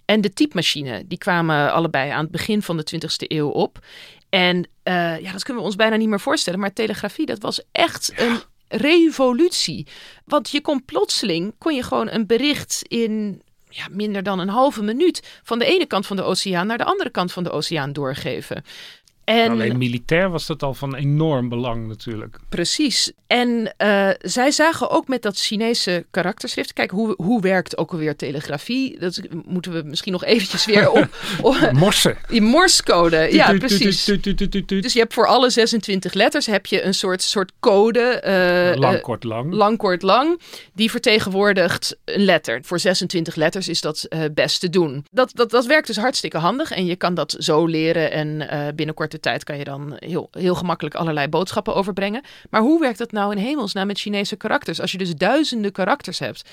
[0.06, 1.04] en de typemachine.
[1.08, 3.80] Die kwamen allebei aan het begin van de 20e eeuw op.
[4.30, 6.60] En eh, ja, dat kunnen we ons bijna niet meer voorstellen.
[6.60, 9.88] Maar telegrafie, dat was echt een revolutie.
[10.26, 14.84] Want je kon plotseling, kon je gewoon een bericht in ja, minder dan een halve
[14.84, 17.94] minuut van de ene kant van de oceaan naar de andere kant van de oceaan
[17.94, 18.64] doorgeven.
[19.28, 22.38] En Alleen militair was dat al van enorm belang natuurlijk.
[22.50, 23.12] precies.
[23.28, 26.74] En eh, zij zagen ook met dat Chinese karakterschrift.
[26.74, 29.00] Kijk, hoe, hoe werkt ook alweer telegrafie?
[29.00, 31.08] Dat moeten we misschien nog eventjes weer op.
[31.42, 32.18] op Morsen.
[32.28, 33.28] die morsecode.
[33.32, 34.06] Ja, precies.
[34.68, 38.00] Dus je hebt voor alle 26 letters heb je een soort, soort code.
[38.00, 39.54] eh, Lang, eh, kort, lang.
[39.54, 40.40] lang, kort, lang.
[40.74, 42.60] Die vertegenwoordigt een letter.
[42.64, 45.06] Voor 26 letters is dat eh, best te doen.
[45.12, 46.72] Dat, dat, dat werkt dus hartstikke handig.
[46.72, 48.12] En je kan dat zo leren.
[48.12, 48.68] En eh,
[49.20, 52.22] tijd kan je dan heel, heel gemakkelijk allerlei boodschappen overbrengen.
[52.50, 54.82] Maar hoe werkt dat nou in hemelsnaam met Chinese karakters?
[54.82, 56.50] Als je dus duizenden karakters hebt.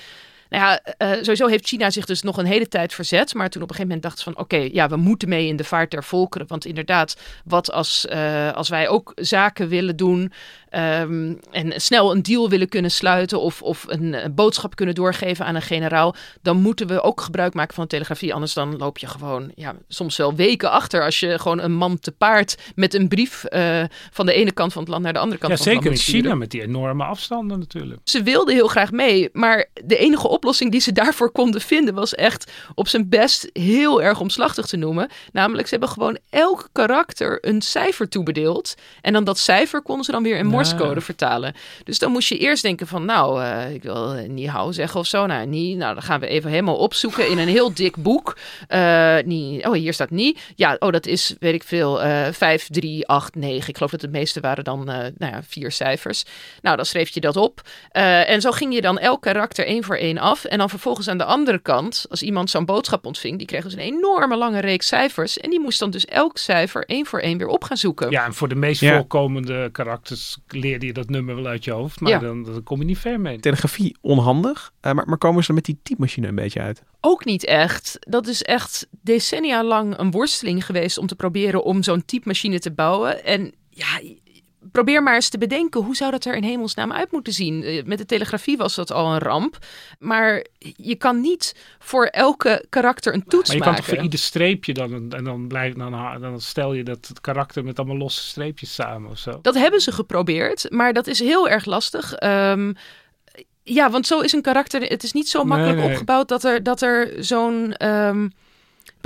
[0.49, 3.33] Nou ja, eh, sowieso heeft China zich dus nog een hele tijd verzet.
[3.33, 4.43] Maar toen op een gegeven moment dachten ze van...
[4.43, 6.47] oké, ja, we moeten mee in de vaart der volkeren.
[6.47, 10.31] Want inderdaad, wat als, eh, als wij ook zaken willen doen...
[10.75, 13.41] ehm, en snel een deal willen kunnen sluiten...
[13.41, 16.15] of, of een, eh, boodschap kunnen doorgeven aan een generaal...
[16.41, 18.33] dan moeten we ook gebruik maken van de telegrafie.
[18.33, 21.03] Anders dan loop je gewoon ja, soms wel weken achter...
[21.03, 23.43] als je gewoon een man te paard met een brief...
[23.43, 25.75] eh, van de ene kant van het land naar de andere kant Ja, van het
[25.75, 26.23] zeker land in moet sturen.
[26.23, 28.01] China met die enorme afstanden natuurlijk.
[28.03, 32.15] Ze wilden heel graag mee, maar de enige oplossing die ze daarvoor konden vinden was
[32.15, 35.09] echt op zijn best heel erg omslachtig te noemen.
[35.31, 38.73] Namelijk, ze hebben gewoon elk karakter een cijfer toebedeeld.
[39.01, 40.51] En dan dat cijfer konden ze dan weer in Ja.
[40.71, 41.53] Morsecode vertalen.
[41.83, 44.99] Dus dan moest je eerst denken van, nou, eh, ik wil uh, ni hao zeggen
[44.99, 45.25] of zo.
[45.25, 48.37] Nou, ni, nou, dan gaan we even helemaal opzoeken in een heel dik boek.
[48.69, 50.37] Uh, ni, oh, hier staat ni.
[50.55, 53.69] Ja, oh, dat is, weet ik veel, uh, 5, 3, 8, 9.
[53.69, 56.23] Ik geloof dat het meeste waren dan, uh, nou ja, vier cijfers.
[56.61, 57.61] Nou, dan schreef je dat op.
[57.91, 60.45] Uh, en zo ging je dan elk karakter één voor één af.
[60.45, 63.73] En dan vervolgens aan de andere kant, als iemand zo'n boodschap ontving, die kreeg dus
[63.73, 65.37] een enorme lange reeks cijfers.
[65.37, 68.11] En die moest dan dus elk cijfer één voor één weer op gaan zoeken.
[68.11, 68.95] Ja, en voor de meest ja.
[68.95, 71.99] voorkomende karakters leerde je dat nummer wel uit je hoofd.
[71.99, 72.19] Maar ja.
[72.19, 73.39] dan, dan, kom je niet ver mee.
[73.39, 76.83] Telegrafie onhandig, uh, maar, maar komen ze met die typemachine een beetje uit?
[77.01, 77.97] Ook niet echt.
[77.99, 82.71] Dat is echt decennia lang een worsteling geweest om te proberen om zo'n typemachine te
[82.71, 83.23] bouwen.
[83.23, 84.01] En ja,
[84.75, 87.83] probeer maar eens te bedenken, hoe zou dat er in hemelsnaam uit moeten zien?
[87.85, 89.57] Met de telegrafie was dat al een ramp.
[89.99, 93.75] Maar je kan niet voor elke karakter een toets maar je maken.
[93.75, 97.21] kan toch voor ieder streepje dan, en dan, blijft, dan, dan stel je dat het
[97.21, 99.39] karakter met allemaal losse streepjes samen of zo.
[99.41, 102.23] Dat hebben ze geprobeerd, maar dat is heel erg lastig.
[102.23, 102.75] Um,
[103.63, 105.93] ja, want zo is een karakter, het is niet zo makkelijk nee, nee.
[105.93, 107.85] opgebouwd dat er, dat er zo'n...
[107.87, 108.31] Um,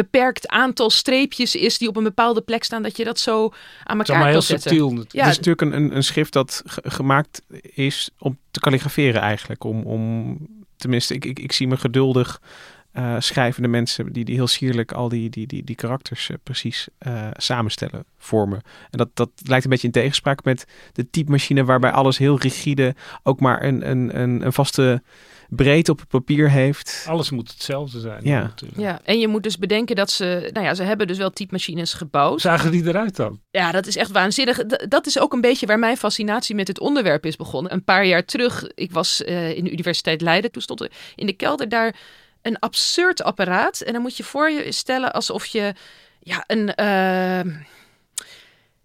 [0.04, 3.98] beperkt aantal streepjes is die op een bepaalde plek staan, dat je dat zo aan
[3.98, 4.70] elkaar kan heel zetten.
[4.70, 9.64] Subtiel, ja, het is natuurlijk een, een schrift dat gemaakt is om te kalligraferen eigenlijk.
[9.64, 10.38] Om, om
[10.76, 12.42] tenminste, ik, ik, ik zie me geduldig
[12.94, 16.88] uh, schrijvende mensen die, die heel sierlijk al die, die, die, die karakters uh, precies
[17.08, 18.62] uh, samenstellen, vormen.
[18.90, 22.96] En dat, dat lijkt een beetje in tegenspraak met de typemachine waarbij alles heel rigide
[23.24, 25.02] ook maar een, een, een, een vaste
[25.50, 27.06] breedte op het papier heeft.
[27.08, 28.22] Alles moet hetzelfde zijn.
[28.24, 28.42] Ja.
[28.42, 28.82] Natuurlijk.
[28.82, 31.94] ja, en je moet dus bedenken dat ze, nou ja, ze hebben dus wel typemachines
[31.94, 32.42] gebouwd.
[32.42, 33.42] Zagen die eruit dan?
[33.52, 34.58] Ja, dat is echt waanzinnig.
[34.58, 37.74] D dat is ook een beetje waar mijn fascinatie met het onderwerp is begonnen.
[37.74, 41.26] Een paar jaar terug, ik was uh, in de Universiteit Leiden, toen stond er in
[41.26, 41.96] de kelder daar
[42.42, 43.82] een absurd apparaat.
[43.82, 45.74] En dan moet je voor je stellen alsof je
[46.20, 47.54] ja, een uh,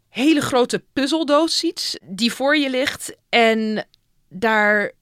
[0.09, 3.17] hele grote puzzeldoos ziet die voor je ligt.
[3.29, 3.87] En
[4.29, 4.93] daar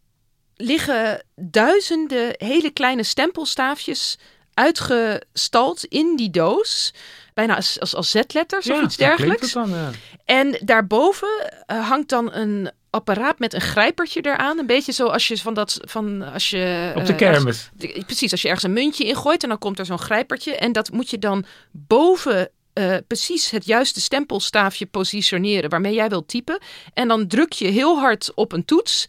[0.63, 4.19] liggen duizenden hele kleine stempelstaafjes
[4.55, 6.95] uitgestald in die doos.
[7.35, 9.53] Bijna als, als, als z-letters ja, of iets dergelijks.
[9.53, 9.91] Dan, ja.
[10.25, 14.59] En daarboven uh, hangt dan een apparaat met een grijpertje eraan.
[14.59, 17.71] Een beetje zoals je van dat van als je op de uh, kermis.
[17.79, 20.73] Ergens, precies, als je ergens een muntje ingooit en dan komt er zo'n grijpertje en
[20.73, 26.59] dat moet je dan boven uh, precies het juiste stempelstaafje positioneren waarmee jij wilt typen.
[26.95, 29.07] En dan druk je heel hard op een toets.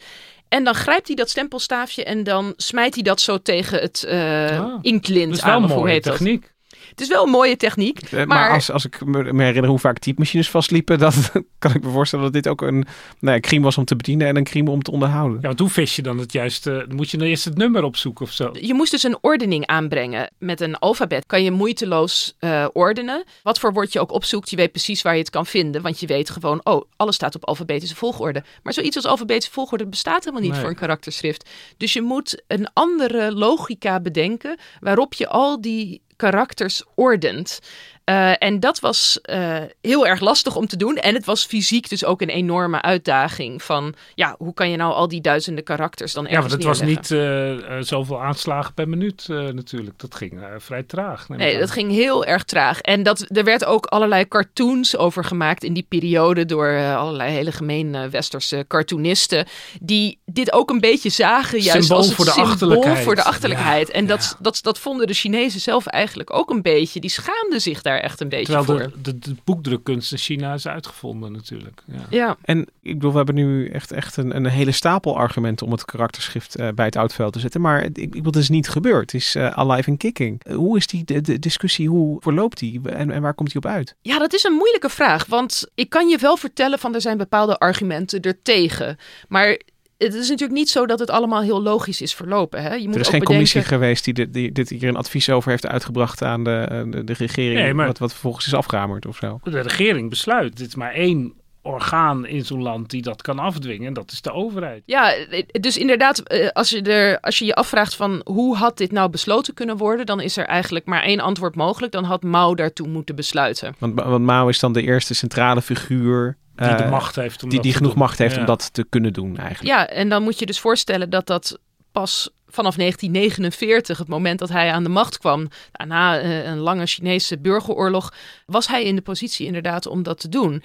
[0.53, 4.59] En dan grijpt hij dat stempelstaafje en dan smijt hij dat zo tegen het uh,
[4.59, 5.63] ah, inklint aan.
[5.63, 6.51] Of hoe heet techniek.
[6.89, 8.01] Het is wel een mooie techniek.
[8.03, 11.13] Uh, maar, maar als, als ik me herinner hoe vaak typemachines vastliepen, dan
[11.59, 12.85] kan ik me voorstellen dat dit ook een
[13.19, 15.37] nou ja, crime was om te bedienen en een crime om te onderhouden.
[15.41, 16.85] Ja, want hoe vis je dan het juiste?
[16.89, 18.49] Moet je dan eerst het nummer opzoeken of zo?
[18.59, 20.31] Je moest dus een ordening aanbrengen.
[20.37, 23.23] Met een alfabet kan je moeiteloos uh, ordenen.
[23.43, 25.81] Wat voor woord je ook opzoekt, je weet precies waar je het kan vinden.
[25.81, 28.43] Want je weet gewoon, oh, alles staat op alfabetische volgorde.
[28.63, 30.59] Maar zoiets als alfabetische volgorde bestaat helemaal niet nee.
[30.59, 31.49] voor een karakterschrift.
[31.77, 37.59] Dus je moet een andere logica bedenken waarop je al die karakters ordent.
[38.05, 40.95] Uh, en dat was uh, heel erg lastig om te doen.
[40.95, 43.63] En het was fysiek dus ook een enorme uitdaging.
[43.63, 46.77] Van ja, hoe kan je nou al die duizenden karakters dan Ja, ergens want het
[46.77, 49.99] was niet uh, zoveel aanslagen per minuut natuurlijk.
[49.99, 51.29] Dat ging vrij traag.
[51.29, 52.81] Nee, dat ging heel erg traag.
[52.81, 56.45] En dat, er werd ook allerlei cartoons over gemaakt in die periode.
[56.45, 59.45] Door allerlei hele gemeen westerse cartoonisten.
[59.81, 61.59] Die dit ook een beetje zagen.
[61.59, 63.03] Juist symbool als het voor de symbool achterlijkheid.
[63.03, 63.87] voor de achterlijkheid.
[63.87, 64.43] Ja, en dat, ja.
[64.43, 66.99] dat, dat vonden de Chinezen zelf eigenlijk ook een beetje.
[66.99, 68.91] Die schaamden zich daar echt een beetje Terwijl voor.
[69.01, 71.81] de, de, de, boekdrukkunst in China is uitgevonden natuurlijk.
[71.85, 72.05] Ja.
[72.09, 72.37] Ja.
[72.41, 75.85] En ik bedoel, we hebben nu echt, echt een, een hele stapel argumenten om het
[75.85, 77.61] karakterschrift uh, bij het oudveld te zetten.
[77.61, 79.11] Maar ik, ik bedoel, het is niet gebeurd.
[79.11, 80.41] Het is uh, alive and kicking.
[80.47, 83.57] Uh, hoe is die de, de discussie, hoe verloopt die en, en waar komt die
[83.57, 83.95] op uit?
[84.01, 85.25] Ja, dat is een moeilijke vraag.
[85.25, 88.97] Want ik kan je wel vertellen van er zijn bepaalde argumenten ertegen.
[89.27, 89.57] Maar
[90.03, 92.61] het is natuurlijk niet zo dat het allemaal heel logisch is verlopen.
[92.61, 92.73] Hè?
[92.73, 93.25] Je moet er is ook geen bedenken...
[93.25, 97.03] commissie geweest die, dit, die dit hier een advies over heeft uitgebracht aan de, de,
[97.03, 97.59] de regering.
[97.59, 97.87] Nee, maar...
[97.87, 99.39] wat, wat vervolgens is afgehamerd of zo.
[99.43, 100.59] De regering besluit.
[100.59, 103.87] Het is maar één orgaan in zo'n land die dat kan afdwingen.
[103.87, 104.83] En dat is de overheid.
[104.85, 105.13] Ja,
[105.51, 109.53] dus inderdaad, als je, er, als je je afvraagt van hoe had dit nou besloten
[109.53, 111.91] kunnen worden, dan is er eigenlijk maar één antwoord mogelijk.
[111.91, 113.75] Dan had Mao daartoe moeten besluiten.
[113.79, 117.57] Want, want Mao is dan de eerste centrale figuur die de macht heeft om die,
[117.57, 117.99] dat die genoeg doen.
[117.99, 118.39] macht heeft ja.
[118.39, 119.75] om dat te kunnen doen eigenlijk.
[119.75, 121.59] Ja, en dan moet je dus voorstellen dat dat
[121.91, 125.47] pas vanaf 1949, het moment dat hij aan de macht kwam,
[125.85, 128.13] na eh, een lange Chinese burgeroorlog,
[128.45, 130.63] was hij in de positie inderdaad om dat te doen.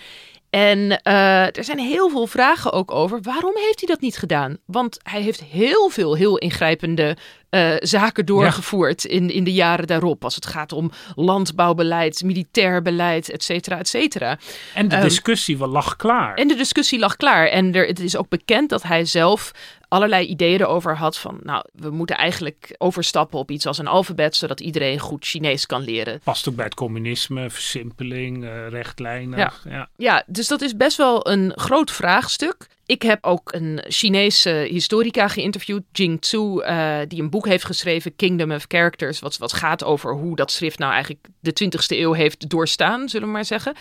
[0.50, 4.56] En uh, er zijn heel veel vragen ook over waarom heeft hij dat niet gedaan?
[4.66, 7.16] Want hij heeft heel veel heel ingrijpende
[7.50, 10.24] uh, zaken doorgevoerd in, in de jaren daarop.
[10.24, 14.38] Als het gaat om landbouwbeleid, militair beleid, et cetera, et cetera.
[14.74, 16.34] En de um, discussie lag klaar.
[16.34, 17.46] En de discussie lag klaar.
[17.46, 19.50] En er, het is ook bekend dat hij zelf
[19.88, 24.36] allerlei ideeën erover had van, nou, we moeten eigenlijk overstappen op iets als een alfabet,
[24.36, 26.20] zodat iedereen goed Chinees kan leren.
[26.24, 29.38] Past ook bij het communisme, versimpelig, uh, rechtlijnig.
[29.38, 29.70] Ja.
[29.70, 29.88] ja.
[29.96, 30.24] Ja.
[30.26, 32.66] dus dat is best wel een groot vraagstuk.
[32.88, 38.16] Ik heb ook een Chinese historica geïnterviewd, Jing Zhu, uh, die een boek heeft geschreven,
[38.16, 42.12] Kingdom of Characters, wat, wat gaat over hoe dat schrift nou eigenlijk de 20ste eeuw
[42.12, 43.74] heeft doorstaan, zullen we maar zeggen.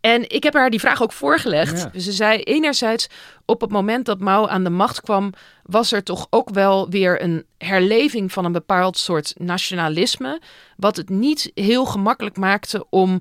[0.00, 1.88] En ik heb haar die vraag ook voorgelegd.
[1.96, 3.06] Ze zei enerzijds,
[3.44, 7.22] op het moment dat Mao aan de macht kwam, was er toch ook wel weer
[7.22, 10.40] een herleving van een bepaald soort nationalisme,
[10.76, 13.20] wat het niet heel gemakkelijk maakte om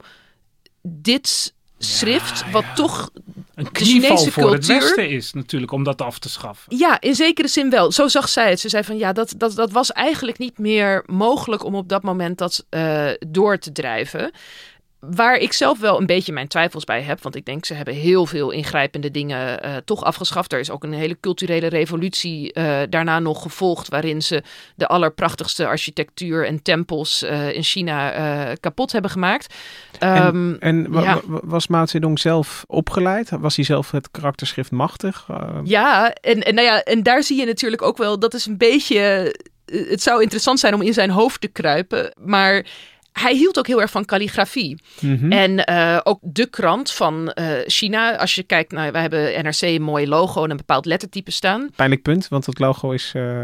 [0.82, 3.10] dit schrift, wat toch
[3.56, 6.78] een knieval voor het Westen is natuurlijk, om dat af te schaffen.
[6.78, 7.92] Ja, in zekere zin wel.
[7.92, 8.60] Zo zag zij het.
[8.60, 12.04] Ze zei van ja, dat, dat, dat was eigenlijk niet meer mogelijk om op dat
[12.04, 14.32] moment dat uh, door te drijven.
[15.10, 17.22] Waar ik zelf wel een beetje mijn twijfels bij heb.
[17.22, 20.54] Want ik denk ze hebben heel veel ingrijpende dingen uh, toch afgeschaft.
[20.54, 23.90] Er is ook een hele culturele revolutie uh, daarna nog gevolgd.
[23.90, 24.44] Waarin ze
[24.76, 29.54] de allerprachtigste architectuur en tempels uh, in China kapot hebben gemaakt.
[30.00, 31.22] En, en ja.
[31.26, 33.30] was Mao Zedong zelf opgeleid?
[33.30, 35.28] Was hij zelf het karakterschrift machtig?
[35.64, 38.20] Ja, en, en, nou ja, en daar zie je natuurlijk ook wel.
[38.20, 39.36] Dat is een beetje.
[39.66, 42.14] Het zou interessant zijn om in zijn hoofd te kruipen.
[42.20, 42.66] Maar
[43.14, 44.84] hij hield ook heel erg van kalligrafie.
[45.00, 45.32] Mm -hmm.
[45.32, 49.62] En uh, ook de krant van uh, China, als je kijkt naar, wij hebben NRC
[49.62, 51.70] een mooi logo en een bepaald lettertype staan.
[51.76, 53.14] Pijnlijk punt, want het logo is.
[53.16, 53.42] Uh...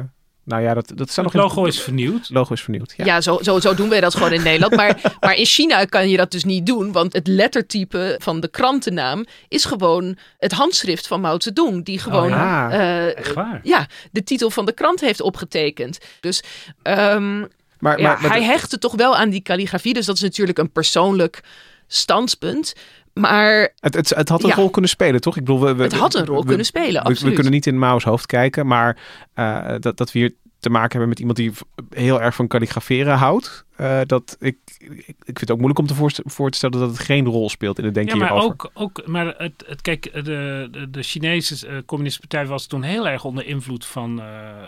[0.50, 2.30] Nou ja, dat, dat staat nog logo is vernieuwd.
[2.30, 2.94] logo is vernieuwd.
[2.98, 4.76] Ja, ja zo, zo, zo doen wij dat gewoon in Nederland.
[4.76, 6.92] Maar, maar in China kan je dat dus niet doen.
[6.92, 11.86] Want het lettertype van de krantennaam is gewoon het handschrift van Mao Zedong.
[11.86, 12.72] Die gewoon oh ja.
[12.72, 13.60] uh, Echt waar?
[13.64, 16.00] ja, de titel van de krant heeft opgetekend.
[16.20, 16.44] Dus
[16.84, 17.48] um,
[17.80, 19.94] maar, ja, maar, hij hechtte toch wel aan die kalligrafie.
[19.94, 21.44] Dus dat is natuurlijk een persoonlijk
[21.88, 22.74] standpunt.
[23.13, 24.56] Maar het, het, het had een ja.
[24.56, 25.38] rol kunnen spelen, toch?
[25.38, 27.30] Ik bedoel, we, we, het had een rol we, kunnen spelen, we, absoluut.
[27.30, 28.98] We kunnen niet in Mao's hoofd kijken, maar
[29.36, 31.52] uh, dat, dat we hier te maken hebben met iemand die
[31.89, 33.65] heel erg van kalligraferen houdt.
[33.78, 36.80] Uh, dat ik, ik, ik vind het ook moeilijk om te voor, voor te stellen
[36.80, 38.52] dat het geen rol speelt in het denken ja, maar hierover.
[38.54, 42.84] Ook, ook, maar het, het, kijk, de, de, de Chinese uh, communistische partij was toen
[42.84, 44.26] heel erg onder invloed van uh,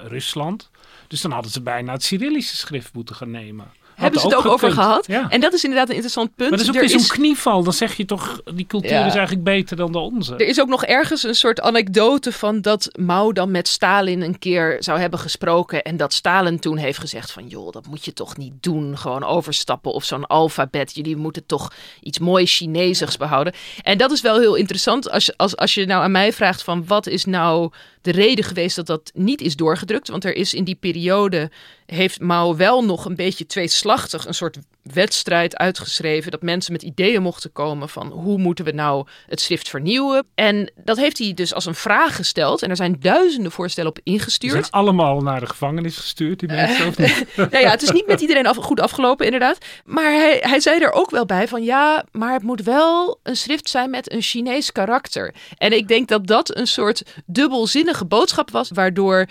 [0.08, 0.69] Rusland.
[1.08, 3.65] Dus dan hadden ze bijna het Cyrillische schrift moeten gaan nemen.
[4.02, 5.08] Hebben ze het ook, over gehad?
[5.08, 5.30] Ja.
[5.30, 6.50] En dat is inderdaad een interessant punt.
[6.50, 7.64] Maar dat is ook weer zo'n knieval.
[7.64, 9.06] Dan zeg je toch, die cultuur ja.
[9.06, 10.36] is eigenlijk beter dan de onze.
[10.36, 14.40] Er is ook nog ergens een soort anekdote van dat Mao dan met Stalin een
[14.40, 15.82] keer zou hebben gesproken.
[15.82, 18.98] En dat Stalin toen heeft gezegd van, joh, dat moet je toch niet doen.
[18.98, 20.96] Gewoon overstappen of zo'n alfabet.
[20.96, 23.54] Jullie moeten toch iets mooi Chinesigs behouden.
[23.82, 25.10] En dat is wel heel interessant.
[25.10, 28.76] Als, als, als je nou aan mij vraagt van, wat is nou de reden geweest
[28.76, 30.10] dat dat niet is doorgedrukt?
[30.10, 31.52] Want er is in die periode
[31.93, 36.32] heeft Mao wel nog een beetje tweeslachtig een soort wedstrijd uitgeschreven.
[36.32, 40.25] Dat mensen met ideeën mochten komen van hoe moeten we nou het schrift vernieuwen.
[40.36, 42.62] En dat heeft hij dus als een vraag gesteld.
[42.62, 44.54] En er zijn duizenden voorstellen op ingestuurd.
[44.54, 46.93] Ze zijn allemaal naar de gevangenis gestuurd, die mensen.
[46.97, 47.17] Uh,
[47.51, 49.58] nou ja, het is niet met iedereen af, goed afgelopen, inderdaad.
[49.86, 53.36] Maar hij, hij zei er ook wel bij van ja, maar het moet wel een
[53.36, 55.34] schrift zijn met een Chinees karakter.
[55.58, 59.30] En ik denk dat dat een soort dubbelzinnige boodschap was, waardoor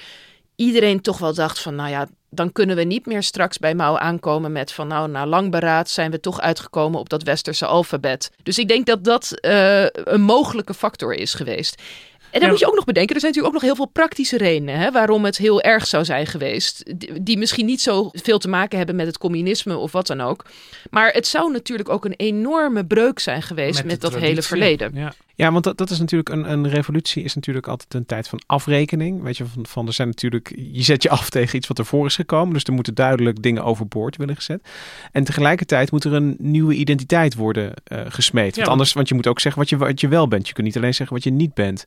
[0.57, 3.97] iedereen toch wel dacht van, nou ja, dan kunnen we niet meer straks bij Mao
[3.97, 8.31] aankomen met van, nou, na lang beraad zijn we toch uitgekomen op dat westerse alfabet.
[8.43, 11.83] Dus ik denk dat dat uh, een mogelijke factor is geweest.
[12.31, 12.49] En dan ja.
[12.49, 14.91] moet je ook nog bedenken, er zijn natuurlijk ook nog heel veel praktische redenen hè,
[14.91, 16.85] waarom het heel erg zou zijn geweest.
[17.25, 20.45] Die, misschien niet zo veel te maken hebben met het communisme of wat dan ook.
[20.91, 24.35] Maar het zou natuurlijk ook een enorme breuk zijn geweest met, met dat traditie.
[24.35, 24.91] hele verleden.
[24.95, 25.13] Ja.
[25.41, 28.41] Ja, want dat, dat is natuurlijk een, een revolutie, is natuurlijk altijd een tijd van
[28.47, 29.23] afrekening.
[29.23, 32.07] Weet je, van, van er zijn natuurlijk, je zet je af tegen iets wat ervoor
[32.07, 32.55] is gekomen.
[32.55, 34.69] Dus er moeten duidelijk dingen overboord worden gezet.
[35.13, 38.55] En tegelijkertijd moet er een nieuwe identiteit worden uh, gesmeed.
[38.55, 40.49] Ja, want anders, want je moet ook zeggen wat je, wat je wel bent.
[40.49, 41.85] Je kunt niet alleen zeggen wat je niet bent.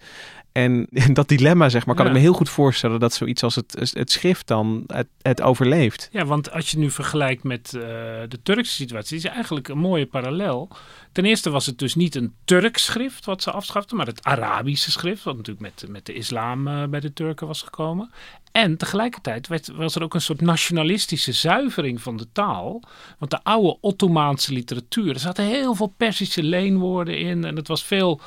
[0.53, 2.11] En dat dilemma, zeg maar, kan ja.
[2.11, 6.09] ik me heel goed voorstellen dat zoiets als het, het schrift dan het, het overleeft.
[6.11, 7.81] Ja, want als je nu vergelijkt met uh,
[8.27, 10.69] de Turkse situatie, is eigenlijk een mooie parallel.
[11.11, 14.91] Ten eerste was het dus niet een Turks schrift wat ze afschaften, maar het Arabische
[14.91, 18.11] schrift, wat natuurlijk met, met de islam uh, bij de Turken was gekomen.
[18.51, 22.81] En tegelijkertijd werd, was er ook een soort nationalistische zuivering van de taal.
[23.19, 27.83] Want de oude Ottomaanse literatuur, er zaten heel veel Persische leenwoorden in en het was
[27.83, 28.21] veel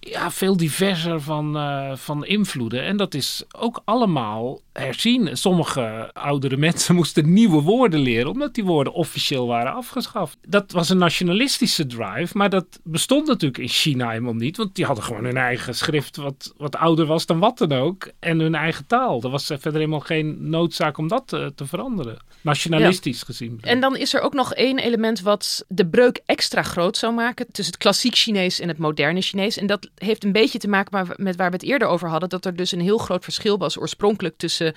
[0.00, 2.82] ja, veel diverser van, uh, van invloeden.
[2.82, 5.36] En dat is ook allemaal herzien.
[5.36, 10.38] Sommige oudere mensen moesten nieuwe woorden leren, omdat die woorden officieel waren afgeschaft.
[10.48, 14.84] Dat was een nationalistische drive, maar dat bestond natuurlijk in China helemaal niet, want die
[14.84, 18.54] hadden gewoon hun eigen schrift, wat, wat ouder was dan wat dan ook, en hun
[18.54, 19.22] eigen taal.
[19.22, 23.58] Er was verder helemaal geen noodzaak om dat te, te veranderen, nationalistisch gezien.
[23.60, 27.46] En dan is er ook nog één element wat de breuk extra groot zou maken
[27.46, 29.56] tussen het klassiek Chinees en het moderne Chinees.
[29.56, 32.44] En dat heeft een beetje te maken met waar we het eerder over hadden, dat
[32.44, 34.69] er dus een heel groot verschil was oorspronkelijk tussen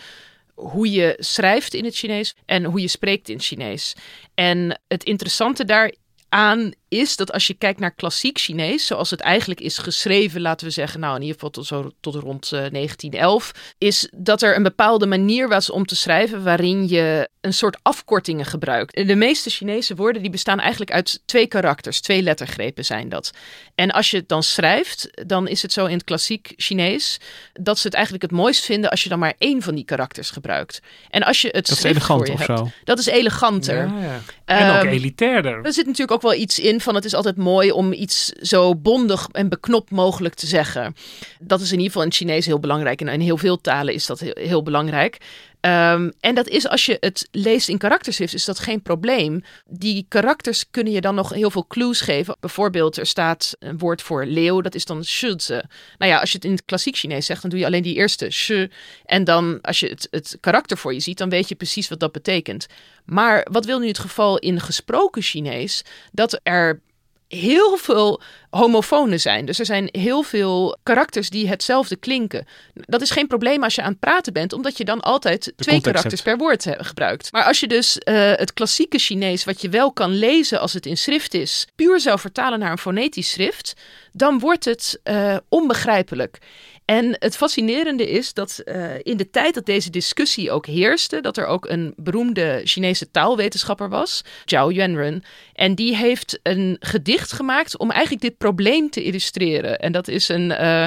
[0.54, 3.96] hoe je schrijft in het Chinees en hoe je spreekt in Chinees.
[4.34, 5.94] En het interessante daar
[6.30, 10.68] aan is dat als je kijkt naar klassiek Chinees, zoals het eigenlijk is geschreven, laten
[10.68, 14.56] we zeggen, nou in ieder geval tot, zo, tot rond 1911, eh, is dat er
[14.56, 19.08] een bepaalde manier was om te schrijven waarin je een soort afkortingen gebruikt.
[19.08, 23.32] De meeste Chinese woorden die bestaan eigenlijk uit twee karakters, twee lettergrepen zijn dat.
[23.76, 27.20] En als je het dan schrijft, dan is het zo in het klassiek Chinees
[27.54, 30.30] dat ze het eigenlijk het mooist vinden als je dan maar één van die karakters
[30.30, 30.82] gebruikt.
[31.10, 32.70] En als je het dat is elegant of hebt, zo.
[32.84, 33.88] Dat is eleganter.
[33.88, 34.20] Ja, ja.
[34.46, 35.66] En ook Ehm, elitairder.
[35.66, 38.76] Er zit natuurlijk ook wel iets in van het is altijd mooi om iets zo
[38.76, 40.96] bondig en beknopt mogelijk te zeggen.
[41.40, 44.06] Dat is in ieder geval in Chinees heel belangrijk en in heel veel talen is
[44.06, 45.18] dat heel, heel belangrijk.
[45.64, 49.44] Ehm, en dat is als je het leest in karakterschrift, is dat geen probleem.
[49.66, 52.38] Die karakters kunnen je dan nog heel veel clues geven.
[52.40, 55.62] Bijvoorbeeld, er staat een woord voor leeuw, dat is dan shizi.
[55.98, 57.96] Nou ja, als je het in het klassiek Chinees zegt, dan doe je alleen die
[57.96, 58.70] eerste shi.
[59.06, 62.00] En dan, als je het, het karakter voor je ziet, dan weet je precies wat
[62.00, 62.66] dat betekent.
[63.06, 65.84] Maar wat wil nu het geval in gesproken Chinees?
[66.12, 66.82] Dat er
[67.34, 69.46] heel veel homofonen zijn.
[69.46, 72.48] Dus er zijn heel veel karakters die hetzelfde klinken.
[72.74, 75.82] Dat is geen probleem als je aan het praten bent, omdat je dan altijd twee
[75.82, 77.32] karakters per woord gebruikt.
[77.32, 80.86] Maar als je dus eh, het klassieke Chinees, wat je wel kan lezen als het
[80.86, 83.74] in schrift is, puur zou vertalen naar een fonetisch schrift,
[84.12, 86.38] dan wordt het eh, onbegrijpelijk.
[86.86, 91.38] En het fascinerende is dat eh, in de tijd dat deze discussie ook heerste, dat
[91.38, 95.24] er ook een beroemde Chinese taalwetenschapper was, Zhao Yuanren.
[95.54, 99.80] En die heeft een gedicht gemaakt om eigenlijk dit probleem te illustreren.
[99.80, 100.86] En dat is een eh,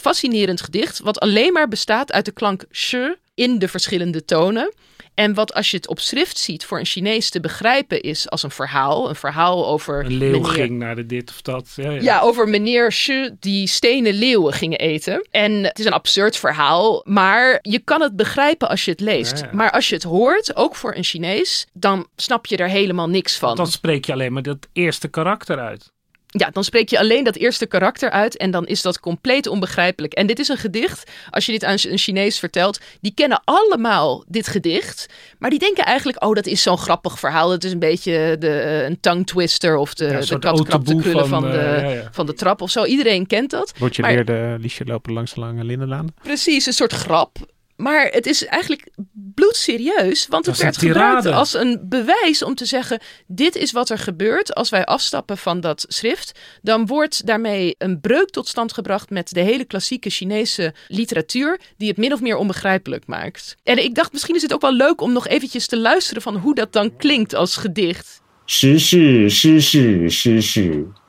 [0.00, 2.94] fascinerend gedicht, wat alleen maar bestaat uit de klank sh
[3.34, 4.72] in de verschillende tonen.
[5.14, 8.42] En wat als je het op schrift ziet voor een Chinees te begrijpen is als
[8.42, 9.08] een verhaal.
[9.08, 11.72] Een verhaal over Een leeuw meneer- ging naar de dit of dat.
[11.76, 12.00] Ja, ja.
[12.00, 15.26] ja, over meneer Shi die stenen leeuwen gingen eten.
[15.30, 19.38] En het is een absurd verhaal, maar je kan het begrijpen als je het leest.
[19.40, 19.48] Ja.
[19.52, 23.38] Maar als je het hoort, ook voor een Chinees, dan snap je er helemaal niks
[23.38, 23.56] van.
[23.56, 25.92] Dan spreek je alleen maar dat eerste karakter uit.
[26.38, 30.12] Ja, dan spreek je alleen dat eerste karakter uit en dan is dat compleet onbegrijpelijk.
[30.12, 34.24] En dit is een gedicht, als je dit aan een Chinees vertelt, die kennen allemaal
[34.28, 35.06] dit gedicht,
[35.38, 37.50] maar die denken eigenlijk, oh, dat is zo'n grappig verhaal.
[37.50, 40.38] Het is een beetje de, eh, een tongue twister of de, Ja, de
[40.82, 42.08] de krullen van, van, de, eh, ja, ja.
[42.12, 42.84] van de trap of zo.
[42.84, 43.72] Iedereen kent dat.
[43.78, 46.14] Wordt je Maar- leerde liesje lopen langs de lange lindenlaan?
[46.22, 47.36] Precies, een soort grap.
[47.81, 48.89] Maar het is eigenlijk
[49.35, 51.15] bloedserieus, want Dat het is werd een tirade.
[51.15, 55.37] gebruikt als een bewijs om te zeggen: dit is wat er gebeurt als wij afstappen
[55.37, 56.39] van dat schrift.
[56.61, 61.87] Dan wordt daarmee een breuk tot stand gebracht met de hele klassieke Chinese literatuur, die
[61.89, 63.55] het min of meer onbegrijpelijk maakt.
[63.63, 66.35] En ik dacht, misschien is het ook wel leuk om nog eventjes te luisteren van
[66.35, 68.21] hoe dat dan klinkt als gedicht.
[68.49, 70.41] 时是时是时是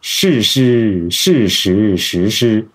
[0.01, 2.66] 是是是时时时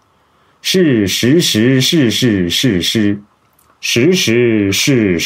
[0.62, 3.18] 是时时是是是时
[3.79, 5.19] Shi shi shi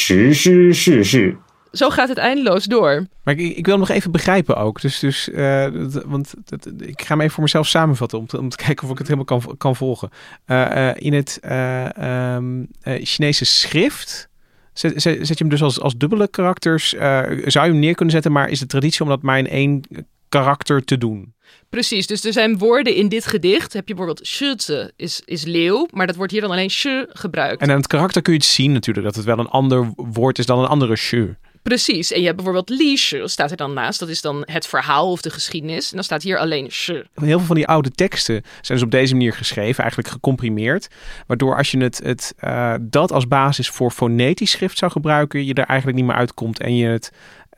[0.73, 1.37] shi shi.
[1.73, 3.07] Zo gaat het eindeloos door.
[3.23, 4.81] Maar ik, ik wil nog even begrijpen ook.
[4.81, 5.67] Dus, dus, eh,
[6.07, 8.93] want dat, ik ga hem even voor mezelf samenvatten om te, om te kijken of
[8.93, 10.09] ik het helemaal kan, kan volgen.
[10.45, 14.29] Eh, eh, in het ehm, Chinese schrift
[14.73, 16.89] zet, zet, zet, je hem dus als, als dubbele karakters.
[16.89, 19.83] zou je hem neer kunnen zetten, maar is de traditie om dat maar in één
[20.29, 21.35] karakter te doen?
[21.71, 23.73] Precies, dus er zijn woorden in dit gedicht.
[23.73, 27.63] Heb je bijvoorbeeld shizi is, is leeuw, maar dat wordt hier dan alleen shi gebruikt.
[27.63, 30.39] En aan het karakter kun je het zien natuurlijk, dat het wel een ander woord
[30.39, 31.35] is dan een andere shu.
[31.63, 34.01] Precies, en je hebt bijvoorbeeld Li Shi, staat er dan naast.
[34.01, 35.89] Dat is dan het verhaal of de geschiedenis.
[35.89, 37.03] En dan staat hier alleen Shi.
[37.15, 40.89] Heel veel van die oude teksten zijn dus op deze manier geschreven, eigenlijk gecomprimeerd.
[41.27, 45.55] Waardoor als je het, het, eh, dat als basis voor fonetisch schrift zou gebruiken, je
[45.55, 47.13] er eigenlijk niet meer uitkomt en je het.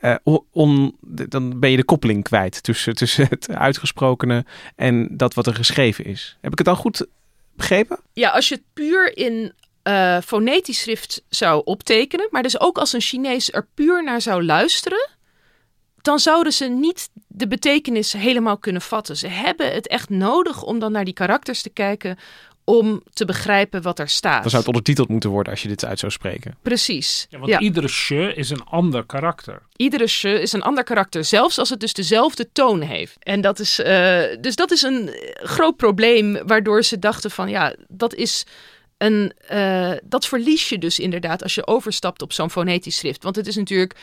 [0.04, 0.96] Eh, on,
[1.28, 4.44] dan ben je de koppeling kwijt tussen, tussen het uitgesprokene
[4.76, 6.36] en dat wat er geschreven is.
[6.40, 7.06] Heb ik het dan goed
[7.56, 7.98] begrepen?
[8.12, 9.52] Ja, als je het puur in
[9.82, 14.44] eh, fonetisch schrift zou optekenen, maar dus ook als een Chinees er puur naar zou
[14.44, 15.08] luisteren,
[16.02, 19.16] dan zouden ze niet de betekenis helemaal kunnen vatten.
[19.16, 22.18] Ze hebben het echt nodig om dan naar die karakters te kijken
[22.64, 24.40] om te begrijpen wat er staat.
[24.40, 26.56] Dan zou het ondertiteld moeten worden als je dit uit zou spreken.
[26.62, 27.26] Precies.
[27.30, 27.58] Ja, want Ja.
[27.58, 29.62] iedere she is een ander karakter.
[29.76, 33.16] Iedere she is een ander karakter, zelfs als het dus dezelfde toon heeft.
[33.18, 37.48] En dat is, eh, dus dat is een eh, groot probleem, waardoor ze dachten van
[37.48, 38.44] ja, dat is
[38.98, 43.22] een, uh, dat verlies je dus inderdaad als je overstapt op zo'n fonetisch schrift.
[43.22, 43.94] Want het is natuurlijk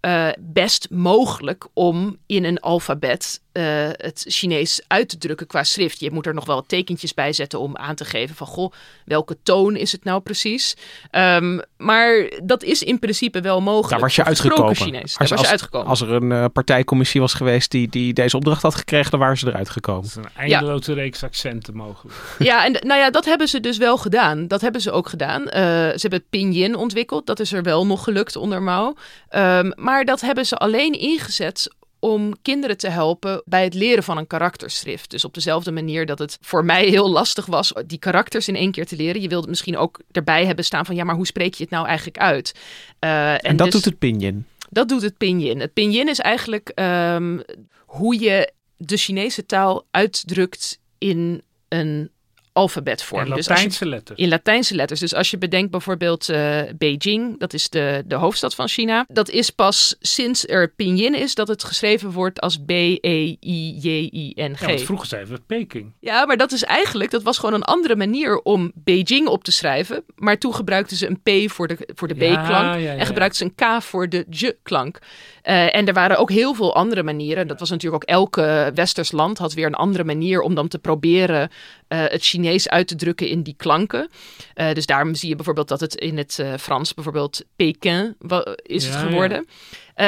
[0.00, 6.00] uh, best mogelijk om in een alfabet uh, het Chinees uit te drukken qua schrift.
[6.00, 8.72] Je moet er nog wel tekentjes bij zetten om aan te geven van goh,
[9.04, 10.76] welke toon is het nou precies?
[11.10, 13.90] Um, maar dat is in principe wel mogelijk.
[13.90, 14.74] Daar was je uitgekomen.
[14.76, 15.02] Chinees.
[15.02, 15.88] Als, Daar was je uitgekomen.
[15.88, 19.38] als er een uh, partijcommissie was geweest die, die deze opdracht had gekregen, dan waren
[19.38, 20.02] ze eruit gekomen.
[20.02, 20.96] Dat is een eindeloze ja.
[20.96, 22.16] reeks accenten mogelijk.
[22.38, 24.48] Ja, en nou ja, dat hebben ze dus wel gedaan.
[24.48, 25.42] Dat hebben ze ook gedaan.
[25.42, 27.26] Uh, ze hebben het pinyin ontwikkeld.
[27.26, 28.94] Dat is er wel nog gelukt onder Mao.
[29.30, 34.18] Um, maar dat hebben ze alleen ingezet om kinderen te helpen bij het leren van
[34.18, 35.10] een karakterschrift.
[35.10, 38.70] Dus op dezelfde manier dat het voor mij heel lastig was die karakters in één
[38.70, 39.22] keer te leren.
[39.22, 41.86] Je wilde misschien ook erbij hebben staan van ja, maar hoe spreek je het nou
[41.86, 42.54] eigenlijk uit?
[43.00, 44.46] Uh, en, en, dat dus, doet het pinyin.
[44.70, 45.60] Dat doet het pinyin.
[45.60, 47.42] Het pinyin is eigenlijk um,
[47.78, 52.10] hoe je de Chinese taal uitdrukt in een
[52.56, 53.22] alfabetvorm.
[53.22, 54.18] In Latijnse dus je, letters.
[54.18, 55.00] In Latijnse letters.
[55.00, 59.04] Dus als je bedenkt bijvoorbeeld uh, Beijing, dat is de, de hoofdstad van China.
[59.08, 64.60] Dat is pas sinds er pinyin is dat het geschreven wordt als B-E-I-J-I-N-G.
[64.60, 65.92] Ja, want vroeger zeiden we Peking.
[66.00, 69.52] Ja, maar dat is eigenlijk, dat was gewoon een andere manier om Beijing op te
[69.52, 70.04] schrijven.
[70.14, 72.96] Maar toen gebruikten ze een P voor de, voor de B-klank Ja, ja, ja.
[72.96, 74.98] en gebruikten ze een K voor de J-klank.
[74.98, 77.48] Uh, en er waren ook heel veel andere manieren.
[77.48, 80.78] Dat was natuurlijk ook elke westers land had weer een andere manier om dan te
[80.78, 81.50] proberen
[81.88, 84.08] uh, het Chinees uit te drukken in die klanken.
[84.54, 88.16] Uh, dus daarom zie je bijvoorbeeld dat het in het Frans bijvoorbeeld Pékin
[88.62, 89.46] is Ja, het geworden.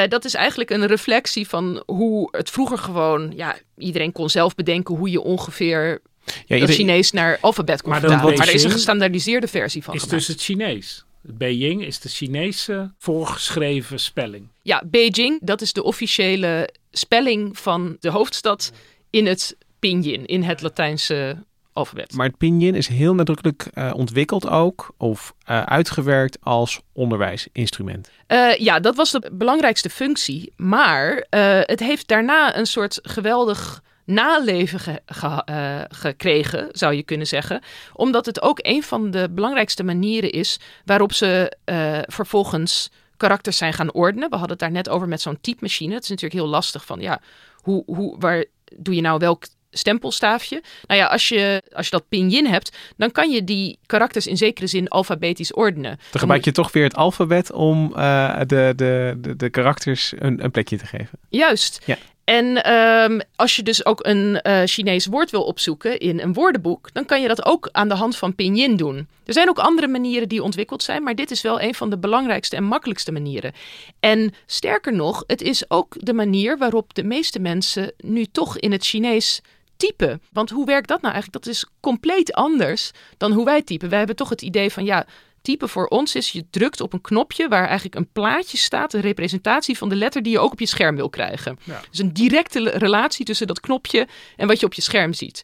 [0.08, 4.94] dat is eigenlijk een reflectie van hoe het vroeger gewoon, ja, iedereen kon zelf bedenken
[4.96, 8.36] hoe je ongeveer Ja, het ieder- Chinees naar alfabet kon Maar vertalen.
[8.38, 10.18] Maar er is een gestandaardiseerde versie van Is gemaakt.
[10.18, 11.04] dus het Chinees.
[11.22, 14.48] Beijing is de Chinese voorgeschreven spelling.
[14.62, 18.72] Ja, Beijing, dat is de officiële spelling van de hoofdstad
[19.10, 21.44] in het pinyin, in het Latijnse
[21.78, 22.12] alfabet.
[22.12, 28.10] Maar het pinyin is heel nadrukkelijk eh, ontwikkeld ook, of eh, uitgewerkt als onderwijsinstrument.
[28.28, 30.52] Uh, ja, dat was de belangrijkste functie.
[30.56, 31.26] Maar
[31.60, 37.62] het heeft daarna een soort geweldig naleven ge ge uh, gekregen, zou je kunnen zeggen.
[37.92, 43.72] Omdat het ook een van de belangrijkste manieren is waarop ze uh, vervolgens karakters zijn
[43.72, 44.30] gaan ordenen.
[44.30, 45.94] We hadden het daar net over met zo'n typemachine.
[45.94, 47.20] Het is natuurlijk heel lastig van, ja,
[47.54, 48.44] hoe, hoe, waar
[48.76, 50.62] doe je nou welk stempelstaafje.
[50.86, 54.36] Nou ja, als je, als je dat pinyin hebt, dan kan je die karakters in
[54.36, 55.98] zekere zin alfabetisch ordenen.
[56.10, 60.44] Dan gebruik je toch weer het alfabet om uh, de, de, de, de karakters een,
[60.44, 61.18] een plekje te geven.
[61.28, 61.80] Juist.
[61.84, 61.96] Ja.
[62.28, 66.92] En um, als je dus ook een uh, Chinees woord wil opzoeken in een woordenboek,
[66.92, 69.08] dan kan je dat ook aan de hand van pinyin doen.
[69.24, 71.98] Er zijn ook andere manieren die ontwikkeld zijn, maar dit is wel een van de
[71.98, 73.52] belangrijkste en makkelijkste manieren.
[74.00, 78.72] En sterker nog, het is ook de manier waarop de meeste mensen nu toch in
[78.72, 79.40] het Chinees
[79.78, 80.22] typen.
[80.32, 81.44] Want hoe werkt dat nou eigenlijk?
[81.44, 83.88] Dat is compleet anders dan hoe wij typen.
[83.88, 85.06] Wij hebben toch het idee van ja,
[85.42, 89.00] typen voor ons is je drukt op een knopje waar eigenlijk een plaatje staat, een
[89.00, 91.58] representatie van de letter die je ook op je scherm wil krijgen.
[91.64, 91.80] Ja.
[91.90, 95.42] Dus een directe relatie tussen dat knopje en wat je op je scherm ziet.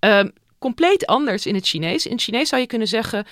[0.00, 2.06] Um, compleet anders in het Chinees.
[2.06, 3.26] In het Chinees zou je kunnen zeggen,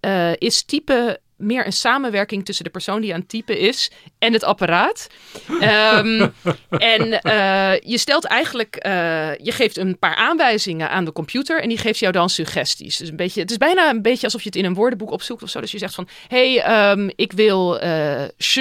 [0.00, 4.32] uh, is typen meer een samenwerking tussen de persoon die aan het typen is en
[4.32, 5.06] het apparaat.
[5.48, 6.34] Um,
[6.92, 11.68] en uh, je stelt eigenlijk, uh, je geeft een paar aanwijzingen aan de computer en
[11.68, 12.96] die geeft jou dan suggesties.
[12.96, 15.42] Dus een beetje, het is bijna een beetje alsof je het in een woordenboek opzoekt
[15.42, 15.60] of zo.
[15.60, 18.56] Dus je zegt van, hey, um, ik wil uh, sh,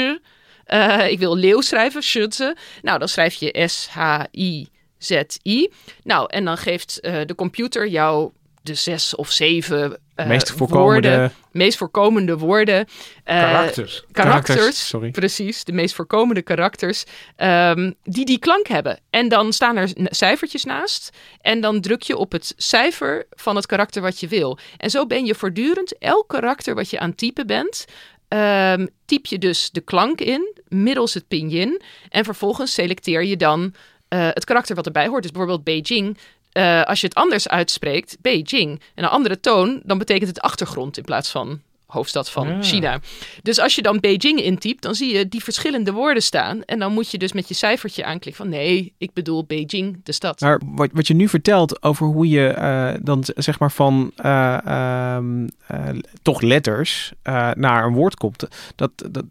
[1.07, 2.55] ik wil leeuw schrijven, schutze.
[2.81, 4.67] Nou, dan schrijf je S-H-I.
[4.97, 5.71] Z-I.
[6.03, 11.09] Nou, en dan geeft de computer jou de zes of zeven uh, meest voorkomende...
[11.09, 12.79] woorden, meest voorkomende woorden.
[12.79, 12.85] Uh,
[13.23, 14.05] karakters.
[14.11, 15.11] Karakters, karakters sorry.
[15.11, 15.63] precies.
[15.63, 17.03] De meest voorkomende karakters
[17.37, 18.99] um, die die klank hebben.
[19.09, 21.09] En dan staan er cijfertjes naast.
[21.41, 24.57] En dan druk je op het cijfer van het karakter wat je wil.
[24.77, 27.85] En zo ben je voortdurend elk karakter wat je aan het typen bent...
[28.27, 31.81] Um, typ je dus de klank in middels het pinyin.
[32.09, 33.73] En vervolgens selecteer je dan
[34.09, 35.21] uh, het karakter wat erbij hoort.
[35.21, 36.17] Dus bijvoorbeeld Beijing
[36.53, 40.97] uh, als je het anders uitspreekt, Beijing, en een andere toon, dan betekent het achtergrond
[40.97, 41.61] in plaats van
[41.93, 42.61] hoofdstad van Ja.
[42.61, 42.99] China.
[43.41, 46.63] Dus als je dan Beijing intypt, dan zie je die verschillende woorden staan.
[46.63, 50.11] En dan moet je dus met je cijfertje aanklikken van nee, ik bedoel Beijing, de
[50.11, 50.41] stad.
[50.41, 55.15] Maar wat, wat je nu vertelt over hoe je uh, dan zeg maar van uh,
[55.15, 55.89] um, uh,
[56.21, 57.11] toch letters
[57.53, 58.47] naar een woord komt.
[58.75, 59.23] Dat, dat,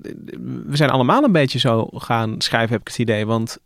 [0.67, 3.27] we zijn allemaal een beetje zo gaan schrijven, heb ik het idee.
[3.27, 3.59] Want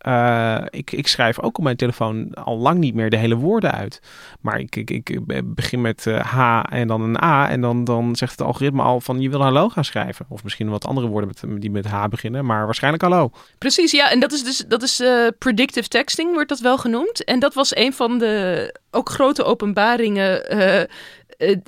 [0.71, 4.01] ik, ik schrijf ook op mijn telefoon al lang niet meer de hele woorden uit.
[4.41, 5.21] Maar ik, ik, ik
[5.55, 7.51] begin met H en dan een A.
[7.51, 10.27] En dan, dan zegt het algoritme al van je wil hallo gaan schrijven.
[10.29, 12.45] Of misschien wat andere woorden met, die met H beginnen.
[12.45, 13.31] Maar waarschijnlijk hallo.
[13.59, 14.11] Precies, ja.
[14.11, 17.25] En dat is dus dat is uh, predictive texting, wordt dat wel genoemd.
[17.25, 21.59] En dat was een van de ook grote openbaringen eh, eh,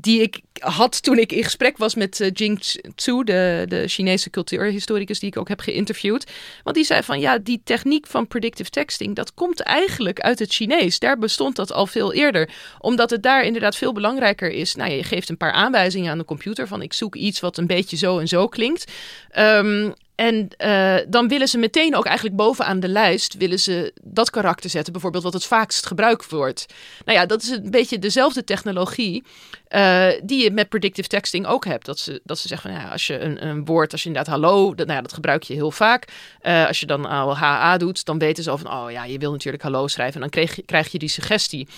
[0.00, 2.60] die ik had toen ik in gesprek was met uh, Jing
[2.94, 6.30] Tzu, de, de Chinese cultuurhistoricus die ik ook heb geïnterviewd.
[6.62, 10.52] Want die zei van ja, die techniek van predictive texting, dat komt eigenlijk uit het
[10.52, 10.98] Chinees.
[10.98, 12.50] Daar bestond dat al veel eerder.
[12.78, 14.74] Omdat het daar inderdaad veel belangrijker is.
[14.74, 17.66] Nou, je geeft een paar aanwijzingen aan de computer van ik zoek iets wat een
[17.66, 18.92] beetje zo en zo klinkt.
[19.38, 24.30] Um, en uh, dan willen ze meteen ook eigenlijk bovenaan de lijst willen ze dat
[24.30, 26.66] karakter zetten, bijvoorbeeld wat het vaakst gebruikt wordt.
[27.04, 29.24] Nou ja, dat is een beetje dezelfde technologie
[29.68, 31.86] uh, die je met predictive texting ook hebt.
[31.86, 34.32] Dat ze, dat ze zeggen van ja, als je een, een woord, als je inderdaad
[34.32, 36.08] hallo, dat, nou ja, dat gebruik je heel vaak.
[36.42, 39.18] Uh, als je dan al HA doet, dan weten ze al van oh ja, je
[39.18, 41.68] wil natuurlijk hallo schrijven en dan krijg je, krijg je die suggestie.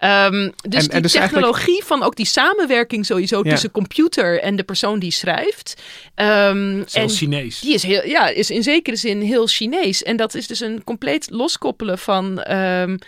[0.00, 1.86] Um, dus en, en die dus technologie eigenlijk...
[1.86, 3.50] van ook die samenwerking sowieso ja.
[3.50, 5.82] tussen computer en de persoon die schrijft.
[6.14, 7.60] Um, en Chinees.
[7.60, 10.02] Die is heel, ja, is in zekere zin heel Chinees.
[10.02, 12.52] En dat is dus een compleet loskoppelen van.
[12.52, 12.98] Um,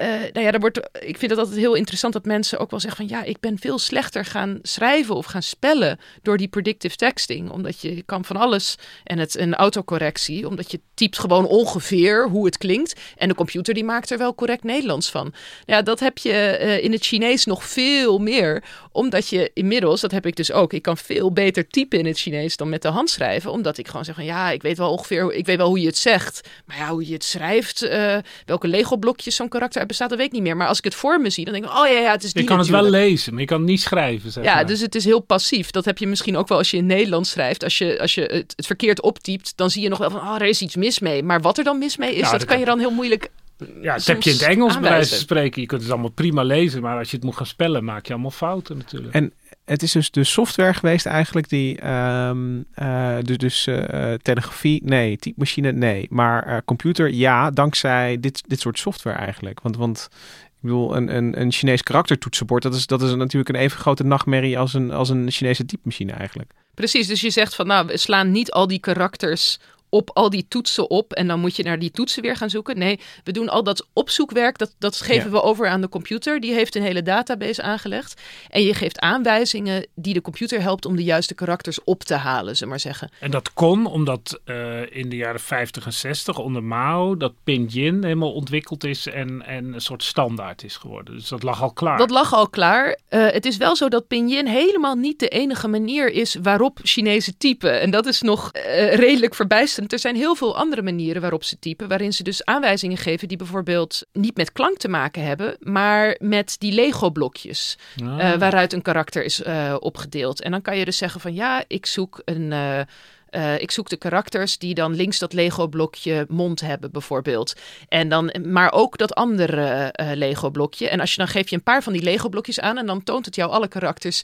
[0.00, 2.80] uh, nou ja, daar wordt, ik vind het altijd heel interessant dat mensen ook wel
[2.80, 6.96] zeggen van ja, ik ben veel slechter gaan schrijven of gaan spellen door die predictive
[6.96, 7.50] texting.
[7.50, 8.74] Omdat je kan van alles
[9.04, 13.00] en het een autocorrectie, omdat je typt gewoon ongeveer hoe het klinkt.
[13.16, 15.22] En de computer die maakt er wel correct Nederlands van.
[15.22, 18.64] Nou ja, dat heb je uh, in het Chinees nog veel meer.
[18.92, 22.18] Omdat je inmiddels, dat heb ik dus ook, ik kan veel beter typen in het
[22.18, 23.50] Chinees dan met de hand schrijven.
[23.50, 25.86] Omdat ik gewoon zeg van ja, ik weet wel ongeveer, ik weet wel hoe je
[25.86, 26.48] het zegt.
[26.64, 30.26] Maar ja, hoe je het schrijft, uh, welke Lego blokjes zo'n karakter bestaat, dat weet
[30.26, 30.56] ik niet meer.
[30.56, 32.32] Maar als ik het voor me zie, dan denk ik, oh ja, ja het is
[32.32, 32.84] die Je kan natuurlijk.
[32.84, 34.32] het wel lezen, maar je kan het niet schrijven.
[34.32, 34.66] Zeg ja, maar.
[34.66, 35.70] dus het is heel passief.
[35.70, 37.64] Dat heb je misschien ook wel als je in Nederlands schrijft.
[37.64, 40.34] Als je, als je het, het verkeerd optypt, dan zie je nog wel van, oh,
[40.34, 41.22] er is iets mis mee.
[41.22, 43.30] Maar wat er dan mis mee is, Nou, dat, dat kan je dan heel moeilijk
[43.58, 45.60] Ja, dat soms heb je in het Engels bij wijze van spreken.
[45.60, 48.12] Je kunt het allemaal prima lezen, maar als je het moet gaan spellen, maak je
[48.12, 49.14] allemaal fouten natuurlijk.
[49.14, 49.32] En
[49.64, 55.16] het is dus de software geweest eigenlijk die, ehm eh, dus, dus eh, telegrafie, nee,
[55.16, 59.60] typemachine, nee, maar eh, computer, ja, dankzij dit, dit soort software eigenlijk.
[59.60, 60.08] Want, want
[60.44, 64.04] ik bedoel, een, een, een Chinees karaktertoetsenbord, dat is, dat is natuurlijk een even grote
[64.04, 66.52] nachtmerrie als een, als een Chinese typemachine eigenlijk.
[66.74, 69.58] Precies, dus je zegt van nou, we slaan niet al die karakters
[69.94, 72.78] op al die toetsen op en dan moet je naar die toetsen weer gaan zoeken.
[72.78, 75.30] Nee, we doen al dat opzoekwerk, dat, dat geven Ja.
[75.30, 76.40] we over aan de computer.
[76.40, 78.20] Die heeft een hele database aangelegd.
[78.48, 82.56] En je geeft aanwijzingen die de computer helpt om de juiste karakters op te halen,
[82.56, 83.10] ze maar zeggen.
[83.20, 88.02] En dat kon omdat eh, in de jaren 50 en 60 onder Mao dat Pinyin
[88.04, 91.14] helemaal ontwikkeld is en, en een soort standaard is geworden.
[91.14, 91.98] Dus dat lag al klaar.
[91.98, 92.98] Dat lag al klaar.
[93.08, 97.36] Eh, het is wel zo dat Pinyin helemaal niet de enige manier is waarop Chinezen
[97.38, 97.80] typen.
[97.80, 99.83] En dat is nog eh, redelijk verbijsterend.
[99.88, 103.36] Er zijn heel veel andere manieren waarop ze typen, waarin ze dus aanwijzingen geven die
[103.36, 107.78] bijvoorbeeld niet met klank te maken hebben, maar met die Lego-blokjes.
[108.02, 108.32] Ah.
[108.32, 110.42] eh, waaruit een karakter is eh, opgedeeld.
[110.42, 112.52] En dan kan je dus zeggen van ja, ik zoek een.
[112.52, 117.54] eh, ik zoek de karakters die dan links dat Lego-blokje mond hebben, bijvoorbeeld.
[117.88, 120.88] En dan, maar ook dat andere Lego-blokje.
[120.88, 123.24] En als je dan geef je een paar van die Lego-blokjes aan en dan toont
[123.24, 124.22] het jou alle karakters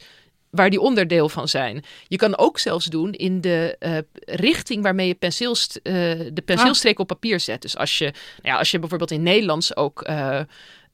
[0.50, 1.84] waar die onderdeel van zijn.
[2.08, 5.92] Je kan ook zelfs doen in de eh, richting waarmee je penseelst, eh,
[6.32, 7.62] de penseelstreek op papier zet.
[7.62, 10.02] Dus als je, nou ja, als je bijvoorbeeld in Nederlands ook.
[10.02, 10.40] eh,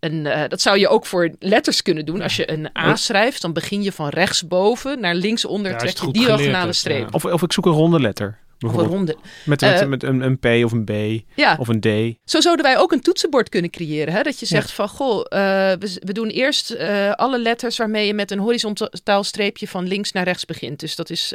[0.00, 2.22] een, eh, dat zou je ook voor letters kunnen doen.
[2.22, 5.70] Als je een A schrijft, dan begin je van rechtsboven naar linksonder.
[5.72, 7.00] Ja, trek je diagonale streep.
[7.02, 7.08] ja.
[7.10, 8.38] Of, of ik zoek een ronde letter.
[8.58, 9.16] Ronde.
[9.44, 12.18] Met, met, Eh, met een, een P of een B Ja, of een D.
[12.30, 14.14] Zo zouden wij ook een toetsenbord kunnen creëren.
[14.14, 14.22] Hè?
[14.22, 18.14] Dat je zegt van, goh, eh, we, we doen eerst eh, alle letters waarmee je
[18.14, 20.80] met een horizontaal streepje van links naar rechts begint.
[20.80, 21.32] Dus dat is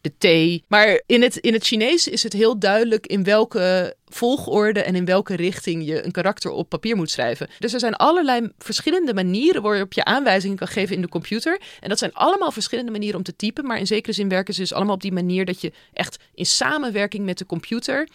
[0.00, 0.62] de T.
[0.68, 5.04] Maar in het, in het Chinees is het heel duidelijk in welke volgorde en in
[5.04, 7.48] welke richting je een karakter op papier moet schrijven.
[7.58, 11.60] Dus er zijn allerlei verschillende manieren waarop je aanwijzingen kan geven in de computer.
[11.80, 13.66] En dat zijn allemaal verschillende manieren om te typen.
[13.66, 16.46] Maar in zekere zin werken ze dus allemaal op die manier dat je echt in
[16.46, 18.08] samenwerking met de computer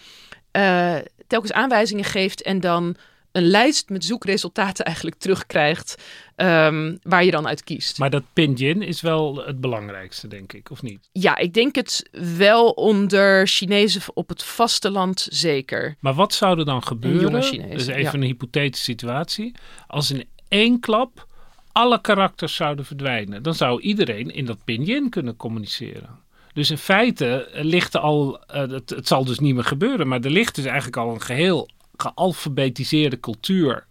[0.52, 0.96] eh,
[1.28, 2.96] telkens aanwijzingen geeft en dan
[3.38, 5.98] een lijst met zoekresultaten eigenlijk terugkrijgt
[6.36, 7.98] ehm, waar je dan uit kiest.
[7.98, 11.10] Maar dat Pinyin is wel het belangrijkste, denk ik, of niet?
[11.12, 15.96] Ja, ik denk het wel onder Chinezen op het vasteland zeker.
[16.00, 17.32] Maar wat zou er dan gebeuren?
[17.32, 18.14] Dus even ja.
[18.14, 19.56] een hypothetische situatie.
[19.88, 21.28] Als in één klap
[21.72, 26.10] alle karakters zouden verdwijnen, dan zou iedereen in dat Pinyin kunnen communiceren.
[26.54, 30.08] Dus in feite eh, ligt er al, eh, het, het zal dus niet meer gebeuren,
[30.08, 33.86] maar er ligt dus eigenlijk al een geheel gealfabetiseerde cultuur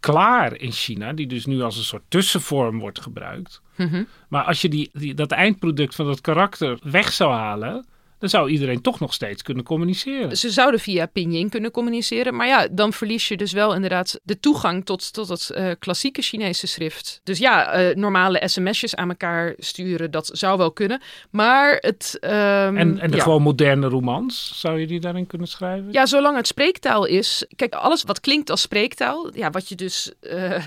[0.00, 3.60] klaar in China, die dus nu als een soort tussenvorm wordt gebruikt.
[3.76, 4.04] Mhm.
[4.28, 7.86] Maar als je die, die, dat eindproduct van dat karakter weg zou halen,
[8.18, 10.36] dan zou iedereen toch nog steeds kunnen communiceren.
[10.36, 14.40] Ze zouden via Pinyin kunnen communiceren, maar ja, dan verlies je dus wel inderdaad de
[14.40, 17.20] toegang tot, tot het eh, klassieke Chinese schrift.
[17.24, 21.00] Dus ja, eh, normale sms'jes aan elkaar sturen, dat zou wel kunnen.
[21.30, 22.16] Maar het...
[22.20, 23.22] ehm, En, en de ja.
[23.22, 25.92] gewoon moderne romans, zou je die daarin kunnen schrijven?
[25.92, 27.46] Ja, zolang het spreektaal is.
[27.56, 30.12] Kijk, alles wat klinkt als spreektaal, ja, wat je dus.
[30.20, 30.62] eh,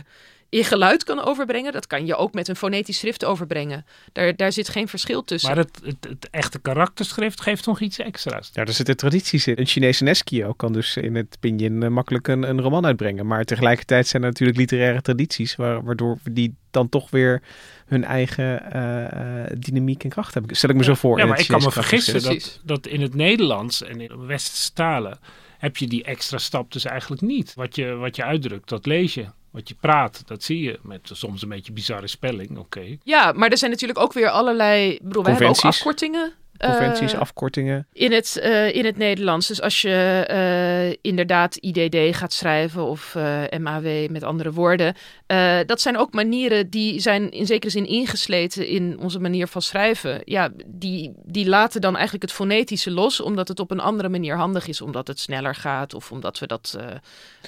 [0.52, 3.86] in geluid kan overbrengen, dat kan je ook met een fonetisch schrift overbrengen.
[4.12, 5.50] Daar, daar zit geen verschil tussen.
[5.50, 8.52] Maar het, het, het echte karakterschrift geeft nog iets extra's.
[8.54, 9.60] Ja, daar zitten tradities in.
[9.60, 13.28] Een Chinese Neskio kan dus in het pinyin eh, makkelijk een, een roman uitbrengen.
[13.28, 17.42] Maar tegelijkertijd zijn er natuurlijk literaire tradities, waar, waardoor die dan toch weer
[17.86, 20.56] hun eigen eh, eh, dynamiek en kracht hebben.
[20.56, 21.18] Stel ik me zo voor.
[21.18, 24.74] Ja, maar ik kan me vergissen dat, dat in het Nederlands en in de westerse
[24.74, 25.20] talen
[25.58, 27.54] heb je die extra stap dus eigenlijk niet.
[27.54, 29.26] Wat je, wat je uitdrukt, dat lees je.
[29.52, 30.80] Wat je praat, dat zie je.
[30.82, 32.98] Met soms een beetje bizarre spelling, oké.
[33.04, 34.92] Ja, maar er zijn natuurlijk ook weer allerlei.
[34.92, 35.80] Ik bedoel, wij hebben ook Conventies.
[35.80, 36.34] afkortingen.
[36.58, 37.88] Conventies, eh, afkortingen.
[37.94, 39.48] in het, eh, in het Nederlands.
[39.48, 44.96] Dus als je eh, inderdaad IDD gaat schrijven of eh, MAW met andere woorden.
[45.32, 49.62] Eh, dat zijn ook manieren die zijn in zekere zin ingesleten in onze manier van
[49.62, 50.22] schrijven.
[50.26, 54.36] Ja, die, die laten dan eigenlijk het fonetische los, omdat het op een andere manier
[54.36, 54.82] handig is.
[54.82, 56.86] Omdat het sneller gaat of omdat we dat eh,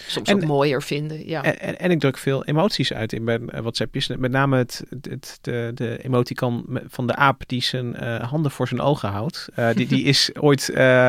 [0.07, 1.27] soms En- ook mooier vinden.
[1.27, 1.43] Ja.
[1.43, 4.07] En, en, en ik druk veel emoties uit in mijn eh, WhatsAppjes.
[4.07, 8.67] Met name het, het, het- de, de emoticon van de aap die zijn handen voor
[8.67, 9.47] zijn ogen houdt.
[9.75, 10.65] Die, die is ooit,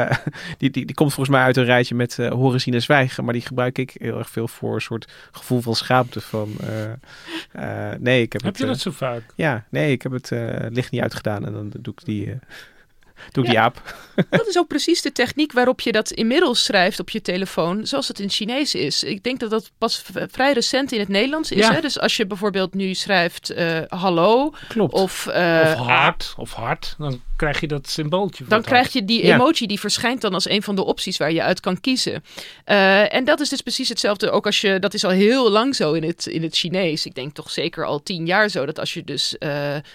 [0.58, 3.24] die, die, die komt volgens mij uit een rijtje met horen, zien en zwijgen.
[3.24, 6.20] Maar die gebruik ik heel erg veel voor een soort gevoel van schaamte.
[6.20, 6.52] Van,
[7.98, 9.22] nee, ik heb, Heb het, je eh, dat zo vaak?
[9.36, 12.36] Ja, nee, ik heb het eh, licht niet uitgedaan en dan doe ik die, eh,
[13.32, 13.82] doe ik die aap.
[14.30, 18.08] Dat is ook precies de techniek waarop je dat inmiddels schrijft op je telefoon, zoals
[18.08, 19.02] het in Chinees is.
[19.02, 21.58] Ik denk dat dat pas vrij recent in het Nederlands is.
[21.58, 21.72] Ja.
[21.72, 21.80] Hè?
[21.80, 24.92] Dus als je bijvoorbeeld nu schrijft eh, hallo Klopt.
[24.92, 28.44] of, eh, Of hard, of hard, dan krijg je dat symbooltje.
[28.48, 29.34] dan krijg je die Ja.
[29.34, 32.24] emoji, die verschijnt dan als een van de opties waar je uit kan kiezen.
[32.64, 35.76] Eh, en dat is dus precies hetzelfde, ook als je, dat is al heel lang
[35.76, 37.06] zo in het, in het Chinees.
[37.06, 39.36] Ik denk toch zeker al tien jaar zo, dat als je dus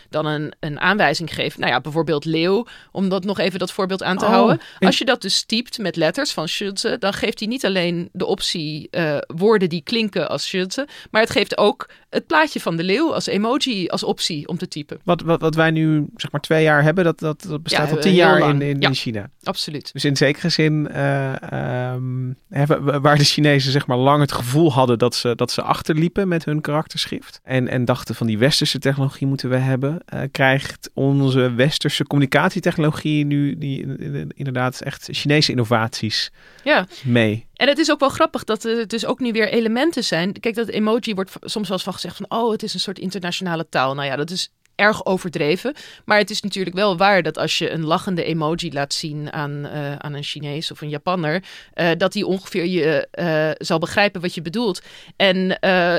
[0.09, 4.03] dan een, een aanwijzing geeft, nou ja, bijvoorbeeld leeuw, om dat nog even dat voorbeeld
[4.03, 4.61] aan te Oh, houden.
[4.80, 8.26] Als je dat dus typt met letters van Schütze, dan geeft hij niet alleen de
[8.26, 12.84] optie eh, woorden die klinken als Schütze, maar het geeft ook het plaatje van de
[12.84, 14.99] leeuw als emoji als optie om te typen.
[15.03, 17.95] Wat, wat, wat wij nu zeg maar twee jaar hebben, dat, dat, dat bestaat Ja,
[17.95, 18.62] al tien heel jaar lang.
[18.62, 18.93] in, in, Ja.
[18.93, 19.30] China.
[19.43, 19.93] Absoluut.
[19.93, 24.74] Dus in zekere zin, eh, ehm, hebben, waar de Chinezen zeg maar lang het gevoel
[24.74, 27.39] hadden dat ze, dat ze achterliepen met hun karakterschrift.
[27.43, 29.97] En, en dachten van die westerse technologie moeten we hebben.
[30.05, 36.32] eh, krijgt onze westerse communicatietechnologie nu die, eh, inderdaad echt Chinese innovaties
[36.64, 36.88] Ja.
[37.03, 37.47] mee.
[37.60, 40.39] En het is ook wel grappig dat er dus ook nu weer elementen zijn.
[40.39, 42.26] Kijk, dat emoji wordt soms wel eens van gezegd van...
[42.30, 43.93] oh, het is een soort internationale taal.
[43.93, 45.74] Nou ja, dat is erg overdreven.
[46.06, 49.66] Maar het is natuurlijk wel waar dat als je een lachende emoji laat zien aan,
[49.66, 51.44] eh, aan een Chinees of een Japanner...
[51.74, 54.82] eh, dat die ongeveer je eh, zal begrijpen wat je bedoelt.
[55.16, 55.58] En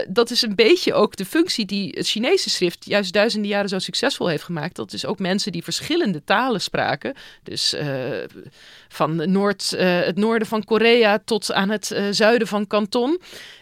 [0.08, 2.84] dat is een beetje ook de functie die het Chinese schrift...
[2.84, 4.76] juist duizenden jaren zo succesvol heeft gemaakt.
[4.76, 7.14] Dat is ook mensen die verschillende talen spraken.
[7.42, 7.74] Dus...
[8.88, 13.20] van Noord, het noorden van Korea tot aan het zuiden van Kanton.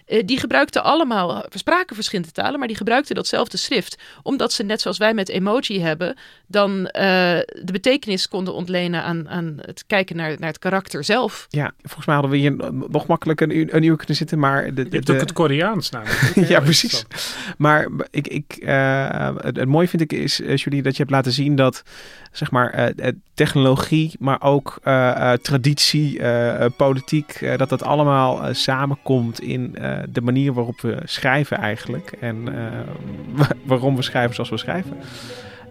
[0.09, 3.99] Eh, die gebruikten allemaal, spraken verschillende talen, maar die gebruikten datzelfde schrift.
[4.23, 7.03] Omdat ze, net zoals wij met emoji hebben, dan eh,
[7.63, 11.47] de betekenis konden ontlenen aan, aan het kijken naar, naar het karakter zelf.
[11.49, 12.57] Ja, volgens mij hadden we hier
[12.89, 14.75] nog makkelijk een, een uur kunnen zitten, maar...
[14.75, 16.35] De, Je de, hebt ook het Koreaans namelijk.
[16.49, 17.05] ja, precies.
[17.59, 21.15] Maar ik, ik, eh, het, het mooie vind ik is, eh, Julie, dat je hebt
[21.15, 21.83] laten zien dat
[22.33, 27.69] zeg maar, eh, eh, technologie, maar ook eh, eh, traditie, eh, eh, politiek, eh, dat
[27.69, 32.13] dat allemaal eh, samenkomt in eh, de manier waarop we schrijven eigenlijk.
[32.21, 32.63] En eh,
[33.39, 34.97] wa- waarom we schrijven zoals we schrijven.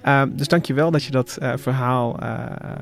[0.06, 2.40] Uh, dus dankjewel dat je dat eh, verhaal eh,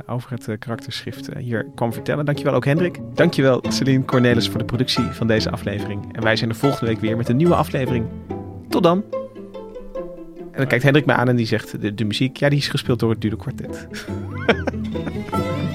[0.08, 2.26] over het eh, karakterschrift eh, hier kwam vertellen.
[2.26, 3.00] Dankjewel ook Hendrik.
[3.14, 6.16] Dankjewel Celine Cornelis voor de productie van deze aflevering.
[6.16, 8.06] En wij zijn er volgende week weer met een nieuwe aflevering.
[8.70, 9.04] Tot dan.
[10.52, 12.68] En dan kijkt Hendrik me aan en die zegt, de, de muziek, ja die is
[12.68, 13.88] gespeeld door het Dude Quartet.